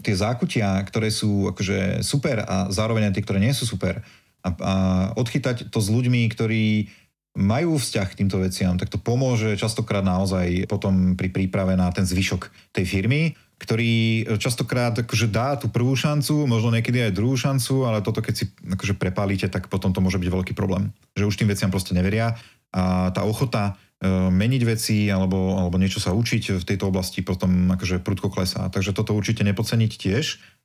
[0.00, 4.06] tie zákutia, ktoré sú akože super a zároveň aj tie, ktoré nie sú super
[4.44, 4.74] a, a
[5.18, 6.88] odchytať to s ľuďmi, ktorí
[7.34, 12.06] majú vzťah k týmto veciam, tak to pomôže častokrát naozaj potom pri príprave na ten
[12.06, 17.86] zvyšok tej firmy, ktorý častokrát akože dá tú prvú šancu, možno niekedy aj druhú šancu,
[17.86, 20.94] ale toto keď si akože prepálite, tak potom to môže byť veľký problém.
[21.18, 22.38] Že už tým veciam proste neveria
[22.74, 27.72] a tá ochota E, meniť veci alebo, alebo niečo sa učiť v tejto oblasti potom
[27.72, 28.68] akože prudko klesá.
[28.68, 30.24] Takže toto určite nepodceniť tiež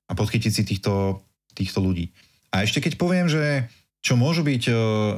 [0.09, 1.23] a podchytiť si týchto,
[1.55, 2.11] týchto ľudí.
[2.51, 4.73] A ešte keď poviem, že čo môžu byť e,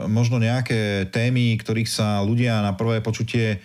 [0.10, 3.62] možno nejaké témy, ktorých sa ľudia na prvé počutie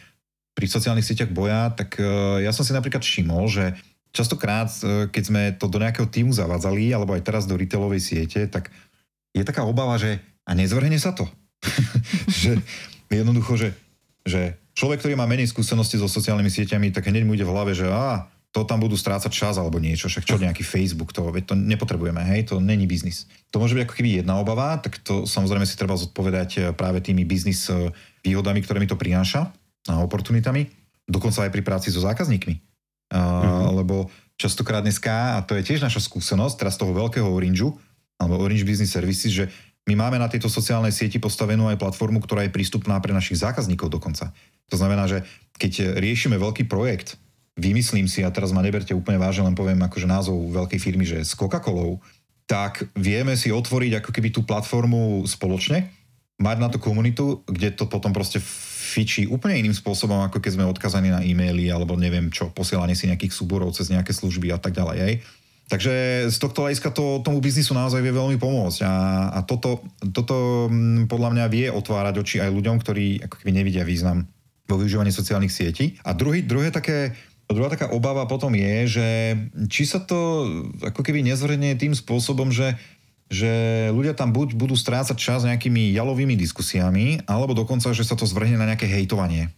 [0.52, 3.76] pri sociálnych sieťach boja, tak e, ja som si napríklad všimol, že
[4.12, 4.72] častokrát,
[5.12, 8.72] keď sme to do nejakého týmu zavádzali, alebo aj teraz do retailovej siete, tak
[9.36, 11.28] je taká obava, že a nezvrhne sa to.
[12.40, 12.56] že
[13.12, 13.76] jednoducho, že
[14.26, 17.72] že človek, ktorý má menej skúsenosti so sociálnymi sieťami, tak hneď mu ide v hlave,
[17.78, 18.26] že á,
[18.56, 22.24] to tam budú strácať čas alebo niečo, však čo nejaký Facebook, to, veď to nepotrebujeme,
[22.24, 23.28] hej, to není biznis.
[23.52, 27.04] To môže byť ako keby jedna obava, tak to samozrejme si treba zodpovedať eh, práve
[27.04, 27.92] tými biznis eh,
[28.24, 29.52] výhodami, ktoré mi to prináša
[29.92, 30.72] a oportunitami,
[31.04, 32.54] dokonca aj pri práci so zákazníkmi.
[33.12, 33.76] mm-hmm.
[33.76, 34.08] Lebo
[34.40, 37.76] častokrát dneska, a to je tiež naša skúsenosť, teraz toho veľkého Orange,
[38.16, 39.52] alebo Orange Business Services, že
[39.84, 43.92] my máme na tejto sociálnej sieti postavenú aj platformu, ktorá je prístupná pre našich zákazníkov
[43.92, 44.32] dokonca.
[44.72, 45.22] To znamená, že
[45.60, 47.20] keď riešime veľký projekt,
[47.56, 51.24] vymyslím si, a teraz ma neberte úplne vážne, len poviem akože názov veľkej firmy, že
[51.24, 51.98] s Coca-Colou,
[52.46, 55.90] tak vieme si otvoriť ako keby tú platformu spoločne,
[56.36, 58.38] mať na to komunitu, kde to potom proste
[58.86, 63.08] fičí úplne iným spôsobom, ako keď sme odkazaní na e-maily alebo neviem čo, posielanie si
[63.08, 64.98] nejakých súborov cez nejaké služby a tak ďalej.
[65.00, 65.14] Hej.
[65.66, 65.92] Takže
[66.30, 68.94] z tohto hľadiska to tomu biznisu naozaj vie veľmi pomôcť a,
[69.34, 69.82] a toto,
[70.14, 74.30] toto mm, podľa mňa vie otvárať oči aj ľuďom, ktorí ako keby nevidia význam
[74.70, 75.98] vo využívaní sociálnych sietí.
[76.06, 77.18] A druhý, druhé také,
[77.54, 79.06] druhá taká obava potom je, že
[79.70, 80.46] či sa to
[80.82, 82.74] ako keby nezvrhne tým spôsobom, že
[83.26, 83.50] že
[83.90, 88.54] ľudia tam buď budú strácať čas nejakými jalovými diskusiami, alebo dokonca, že sa to zvrhne
[88.54, 89.50] na nejaké hejtovanie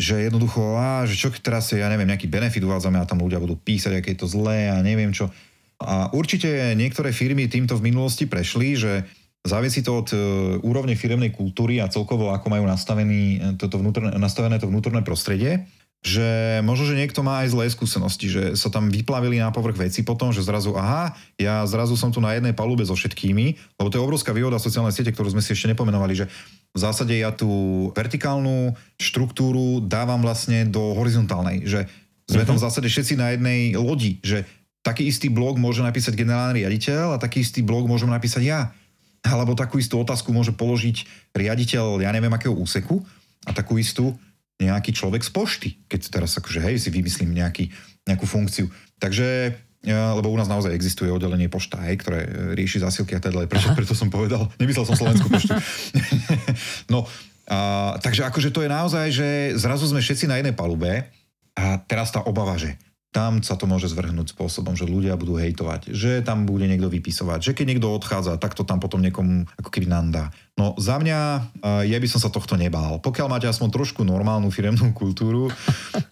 [0.00, 3.60] že jednoducho, á, že čo teraz, ja neviem, nejaký benefit uvádzame a tam ľudia budú
[3.60, 5.28] písať, aké je to zlé a neviem čo.
[5.76, 9.04] A určite niektoré firmy týmto v minulosti prešli, že
[9.44, 10.16] závisí to od e,
[10.64, 15.68] úrovne firemnej kultúry a celkovo ako majú nastavený, e, toto vnútorné, nastavené to vnútorné prostredie
[16.00, 20.00] že možno, že niekto má aj zlé skúsenosti, že sa tam vyplavili na povrch veci
[20.00, 24.00] potom, že zrazu, aha, ja zrazu som tu na jednej palube so všetkými, lebo to
[24.00, 26.26] je obrovská výhoda sociálnej siete, ktorú sme si ešte nepomenovali, že
[26.72, 31.84] v zásade ja tú vertikálnu štruktúru dávam vlastne do horizontálnej, že
[32.24, 32.66] sme tam v mhm.
[32.70, 34.48] zásade všetci na jednej lodi, že
[34.80, 38.60] taký istý blog môže napísať generálny riaditeľ a taký istý blog môžem napísať ja.
[39.20, 41.04] Alebo takú istú otázku môže položiť
[41.36, 43.04] riaditeľ, ja neviem akého úseku
[43.44, 44.16] a takú istú
[44.60, 47.72] nejaký človek z pošty, keď teraz akože hej, si vymyslím nejaký,
[48.04, 48.68] nejakú funkciu.
[49.00, 53.48] Takže lebo u nás naozaj existuje oddelenie pošta, hej, ktoré e, rieši zásilky a teda,
[53.48, 55.56] preto, preto som povedal, nemyslel som Slovenskú poštu.
[56.92, 57.08] no,
[57.48, 61.08] a, takže akože to je naozaj, že zrazu sme všetci na jednej palube
[61.56, 62.76] a teraz tá obava, že
[63.10, 67.42] tam sa to môže zvrhnúť spôsobom, že ľudia budú hejtovať, že tam bude niekto vypisovať,
[67.42, 70.30] že keď niekto odchádza, tak to tam potom niekomu ako keby nandá.
[70.54, 71.18] No za mňa,
[71.90, 73.02] ja by som sa tohto nebál.
[73.02, 75.50] Pokiaľ máte aspoň trošku normálnu firemnú kultúru,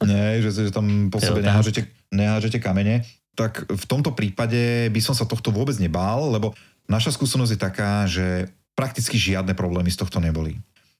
[0.02, 3.06] nie, že, že tam po sebe nehážete, nehážete kamene,
[3.38, 6.50] tak v tomto prípade by som sa tohto vôbec nebál, lebo
[6.90, 10.58] naša skúsenosť je taká, že prakticky žiadne problémy z tohto neboli.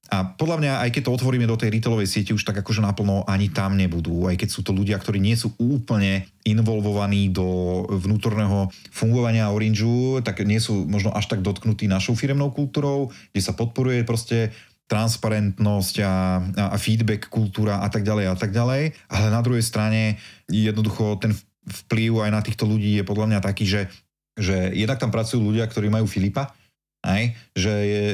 [0.08, 3.28] A podľa mňa, aj keď to otvoríme do tej retailovej siete, už tak akože naplno
[3.28, 8.72] ani tam nebudú, aj keď sú to ľudia, ktorí nie sú úplne involvovaní do vnútorného
[8.88, 14.00] fungovania Orangeu, tak nie sú možno až tak dotknutí našou firemnou kultúrou, kde sa podporuje
[14.08, 14.56] proste
[14.88, 16.40] transparentnosť a,
[16.72, 18.96] a feedback kultúra a tak ďalej a tak ďalej.
[19.12, 20.16] Ale na druhej strane
[20.48, 21.36] jednoducho ten
[21.68, 23.92] vplyv aj na týchto ľudí je podľa mňa taký, že,
[24.40, 26.56] že jednak tam pracujú ľudia, ktorí majú Filipa,
[27.04, 28.04] aj, že je,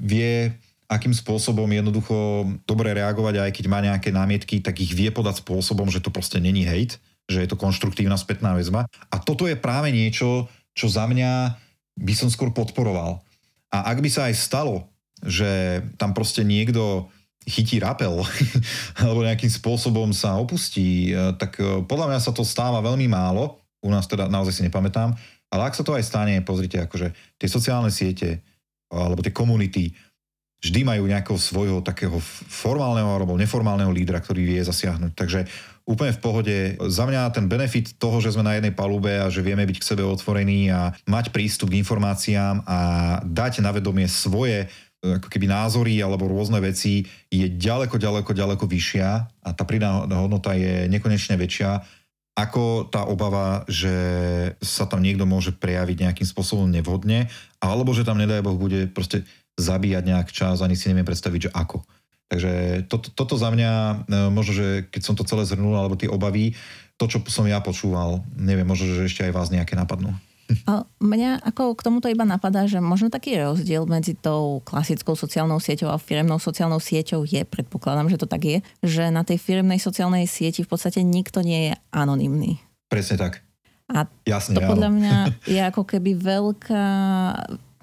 [0.00, 0.54] vie
[0.90, 5.86] akým spôsobom jednoducho dobre reagovať aj keď má nejaké námietky, tak ich vie podať spôsobom,
[5.86, 6.98] že to proste není hate,
[7.30, 8.90] že je to konštruktívna spätná väzba.
[9.06, 11.54] A toto je práve niečo, čo za mňa
[11.94, 13.22] by som skôr podporoval.
[13.70, 14.90] A ak by sa aj stalo,
[15.22, 17.06] že tam proste niekto
[17.46, 18.26] chytí rapel
[19.00, 21.54] alebo nejakým spôsobom sa opustí, tak
[21.86, 23.62] podľa mňa sa to stáva veľmi málo.
[23.80, 25.14] U nás teda naozaj si nepamätám.
[25.50, 28.42] Ale ak sa to aj stane, pozrite, akože tie sociálne siete
[28.90, 29.94] alebo tie komunity
[30.60, 35.12] vždy majú nejakého svojho takého formálneho alebo neformálneho lídra, ktorý vie zasiahnuť.
[35.16, 35.40] Takže
[35.88, 36.56] úplne v pohode.
[36.86, 39.88] Za mňa ten benefit toho, že sme na jednej palube a že vieme byť k
[39.88, 42.78] sebe otvorení a mať prístup k informáciám a
[43.24, 44.68] dať na vedomie svoje
[45.00, 49.08] ako keby názory alebo rôzne veci je ďaleko, ďaleko, ďaleko vyššia
[49.40, 51.80] a tá pridaná hodnota je nekonečne väčšia
[52.40, 53.92] ako tá obava, že
[54.64, 57.28] sa tam niekto môže prejaviť nejakým spôsobom nevhodne,
[57.60, 59.28] alebo že tam, nedaj Boh, bude proste
[59.60, 61.84] zabíjať nejak čas, ani si neviem predstaviť, že ako.
[62.30, 62.52] Takže
[62.86, 63.72] to, toto za mňa,
[64.06, 66.54] e, možno, že keď som to celé zhrnul, alebo tie obavy,
[66.94, 70.14] to, čo som ja počúval, neviem, možno, že ešte aj vás nejaké napadnú.
[71.00, 75.88] Mňa ako k tomuto iba napadá, že možno taký rozdiel medzi tou klasickou sociálnou sieťou
[75.90, 80.26] a firemnou sociálnou sieťou je, predpokladám, že to tak je, že na tej firemnej sociálnej
[80.26, 82.58] sieti v podstate nikto nie je anonymný.
[82.90, 83.42] Presne tak.
[83.90, 85.14] A Jasne, to podľa mňa
[85.54, 86.86] je ako keby veľká,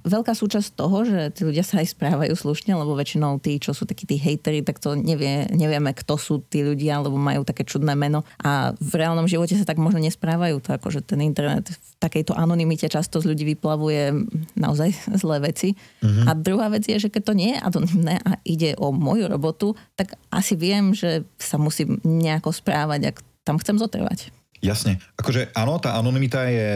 [0.07, 3.83] veľká súčasť toho, že tí ľudia sa aj správajú slušne, lebo väčšinou tí, čo sú
[3.83, 7.93] takí tí hejteri, tak to nevie, nevieme, kto sú tí ľudia, lebo majú také čudné
[7.93, 10.63] meno a v reálnom živote sa tak možno nesprávajú.
[10.63, 14.15] To ako, že ten internet v takejto anonimite často z ľudí vyplavuje
[14.55, 14.89] naozaj
[15.21, 15.75] zlé veci.
[16.01, 16.25] Mm-hmm.
[16.25, 19.77] A druhá vec je, že keď to nie je anonimné a ide o moju robotu,
[19.99, 24.31] tak asi viem, že sa musím nejako správať, ak tam chcem zotrvať.
[24.57, 24.97] Jasne.
[25.21, 26.71] Akože áno, tá anonimita je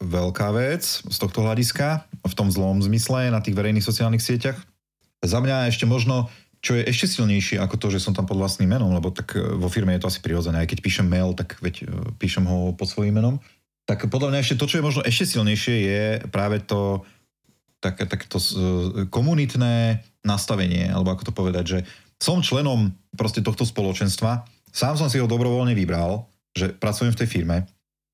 [0.00, 4.56] veľká vec z tohto hľadiska, v tom zlom zmysle na tých verejných sociálnych sieťach.
[5.20, 6.32] Za mňa ešte možno,
[6.64, 9.44] čo je ešte silnejšie ako to, že som tam pod vlastným menom, lebo tak e,
[9.44, 10.64] vo firme je to asi prirodzené.
[10.64, 13.36] Aj keď píšem mail, tak veď e, píšem ho pod svojím menom.
[13.84, 16.02] Tak podľa mňa ešte to, čo je možno ešte silnejšie, je
[16.32, 17.04] práve to
[17.78, 18.48] také, takéto e,
[19.12, 21.78] komunitné nastavenie, alebo ako to povedať, že
[22.18, 24.42] som členom proste tohto spoločenstva,
[24.74, 26.26] sám som si ho dobrovoľne vybral,
[26.56, 27.56] že pracujem v tej firme,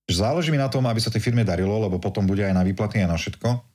[0.05, 2.65] že záleží mi na tom, aby sa tej firme darilo, lebo potom bude aj na
[2.65, 3.75] výplaty a na všetko.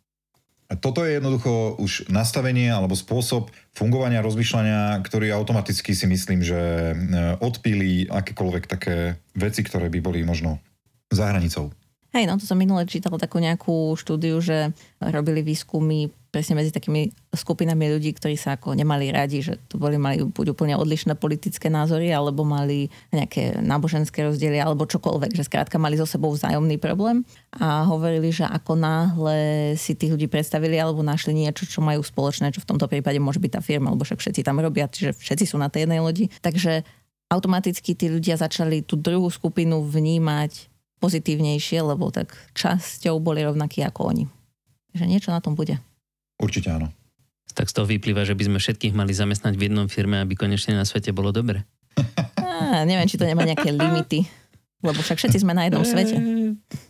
[0.78, 6.96] Toto je jednoducho už nastavenie alebo spôsob fungovania, rozmýšľania, ktorý automaticky si myslím, že e,
[7.42, 10.62] odpíli akékoľvek také veci, ktoré by boli možno
[11.10, 11.74] za hranicou.
[12.14, 14.70] Hej, no to som minule čítal takú nejakú štúdiu, že
[15.02, 19.98] robili výskumy presne medzi takými skupinami ľudí, ktorí sa ako nemali radi, že to boli
[19.98, 25.82] mali buď úplne odlišné politické názory, alebo mali nejaké náboženské rozdiely, alebo čokoľvek, že skrátka
[25.82, 27.26] mali so sebou vzájomný problém
[27.58, 29.40] a hovorili, že ako náhle
[29.76, 33.42] si tých ľudí predstavili alebo našli niečo, čo majú spoločné, čo v tomto prípade môže
[33.42, 36.30] byť tá firma, alebo však všetci tam robia, čiže všetci sú na tej jednej lodi.
[36.46, 36.86] Takže
[37.30, 40.70] automaticky tí ľudia začali tú druhú skupinu vnímať
[41.00, 44.26] pozitívnejšie, lebo tak časťou boli rovnakí ako oni.
[44.94, 45.80] Že niečo na tom bude.
[46.40, 46.88] Určite áno.
[47.54, 50.80] Tak z toho vyplýva, že by sme všetkých mali zamestnať v jednom firme, aby konečne
[50.80, 51.68] na svete bolo dobre.
[52.40, 54.24] Á, neviem, či to nemá nejaké limity.
[54.80, 56.16] Lebo však všetci sme na jednom svete.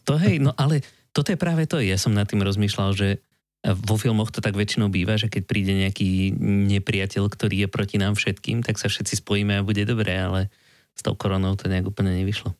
[0.05, 1.81] To hej, no ale toto je práve to.
[1.81, 3.25] Ja som nad tým rozmýšľal, že
[3.65, 6.31] vo filmoch to tak väčšinou býva, že keď príde nejaký
[6.79, 10.47] nepriateľ, ktorý je proti nám všetkým, tak sa všetci spojíme a bude dobré, ale
[10.95, 12.55] s tou koronou to nejak úplne nevyšlo.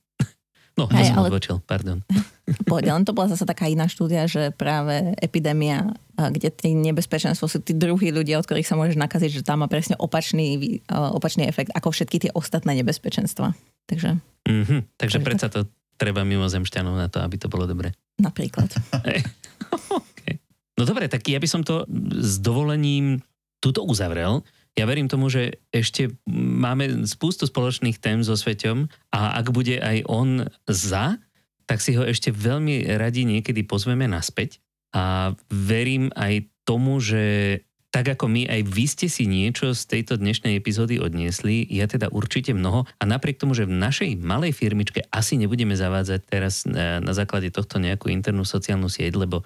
[0.80, 1.99] No, Hej, som ale- odbočil, pardon.
[2.71, 7.59] Pohode, len to bola zase taká iná štúdia, že práve epidémia, kde tí nebezpečenstvo sú
[7.59, 11.69] tí druhí ľudia, od ktorých sa môžeš nakaziť, že tam má presne opačný, opačný efekt
[11.71, 13.53] ako všetky tie ostatné nebezpečenstva.
[13.86, 14.17] Takže
[14.49, 17.93] Mhm, takže Takže predsa to treba mimozemšťanov na to, aby to bolo dobre.
[18.17, 18.65] napríklad.
[20.01, 20.41] okay.
[20.73, 21.86] No dobre, tak ja by som to
[22.17, 23.21] s dovolením
[23.59, 24.41] tuto uzavrel.
[24.80, 30.07] Ja verím tomu, že ešte máme spústu spoločných tém so Sveťom a ak bude aj
[30.07, 31.19] on za,
[31.67, 34.63] tak si ho ešte veľmi radi niekedy pozveme naspäť.
[34.95, 37.59] A verím aj tomu, že
[37.91, 42.07] tak ako my, aj vy ste si niečo z tejto dnešnej epizódy odniesli, ja teda
[42.13, 47.03] určite mnoho a napriek tomu, že v našej malej firmičke asi nebudeme zavádzať teraz na,
[47.03, 49.43] na základe tohto nejakú internú sociálnu sieť, lebo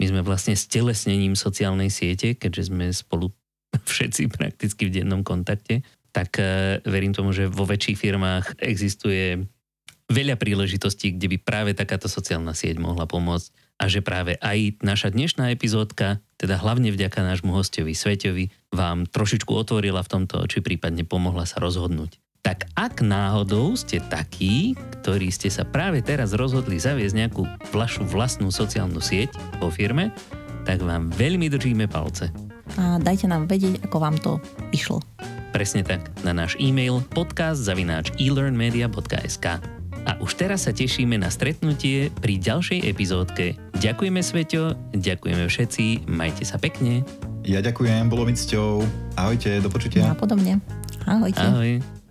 [0.00, 3.30] my sme vlastne stelesnením sociálnej siete, keďže sme spolu
[3.92, 9.42] všetci prakticky v dennom kontakte, tak eh, verím tomu, že vo väčších firmách existuje
[10.12, 13.48] veľa príležitostí, kde by práve takáto sociálna sieť mohla pomôcť
[13.80, 19.50] a že práve aj naša dnešná epizódka, teda hlavne vďaka nášmu hostovi Sveťovi, vám trošičku
[19.50, 22.20] otvorila v tomto oči, prípadne pomohla sa rozhodnúť.
[22.42, 28.50] Tak ak náhodou ste takí, ktorí ste sa práve teraz rozhodli zaviesť nejakú vašu vlastnú
[28.50, 30.10] sociálnu sieť vo firme,
[30.66, 32.51] tak vám veľmi držíme palce.
[32.78, 34.40] A dajte nám vedieť, ako vám to
[34.72, 35.00] išlo.
[35.52, 39.46] Presne tak, na náš e-mail podcast.elearnmedia.sk
[40.08, 43.60] A už teraz sa tešíme na stretnutie pri ďalšej epizódke.
[43.76, 47.04] Ďakujeme Sveťo, ďakujeme všetci, majte sa pekne.
[47.44, 48.80] Ja ďakujem, bolo mi cťou.
[49.18, 50.08] Ahojte, do počutia.
[50.08, 50.56] A podobne.
[51.04, 51.42] Ahojte.
[51.42, 52.01] Ahoj.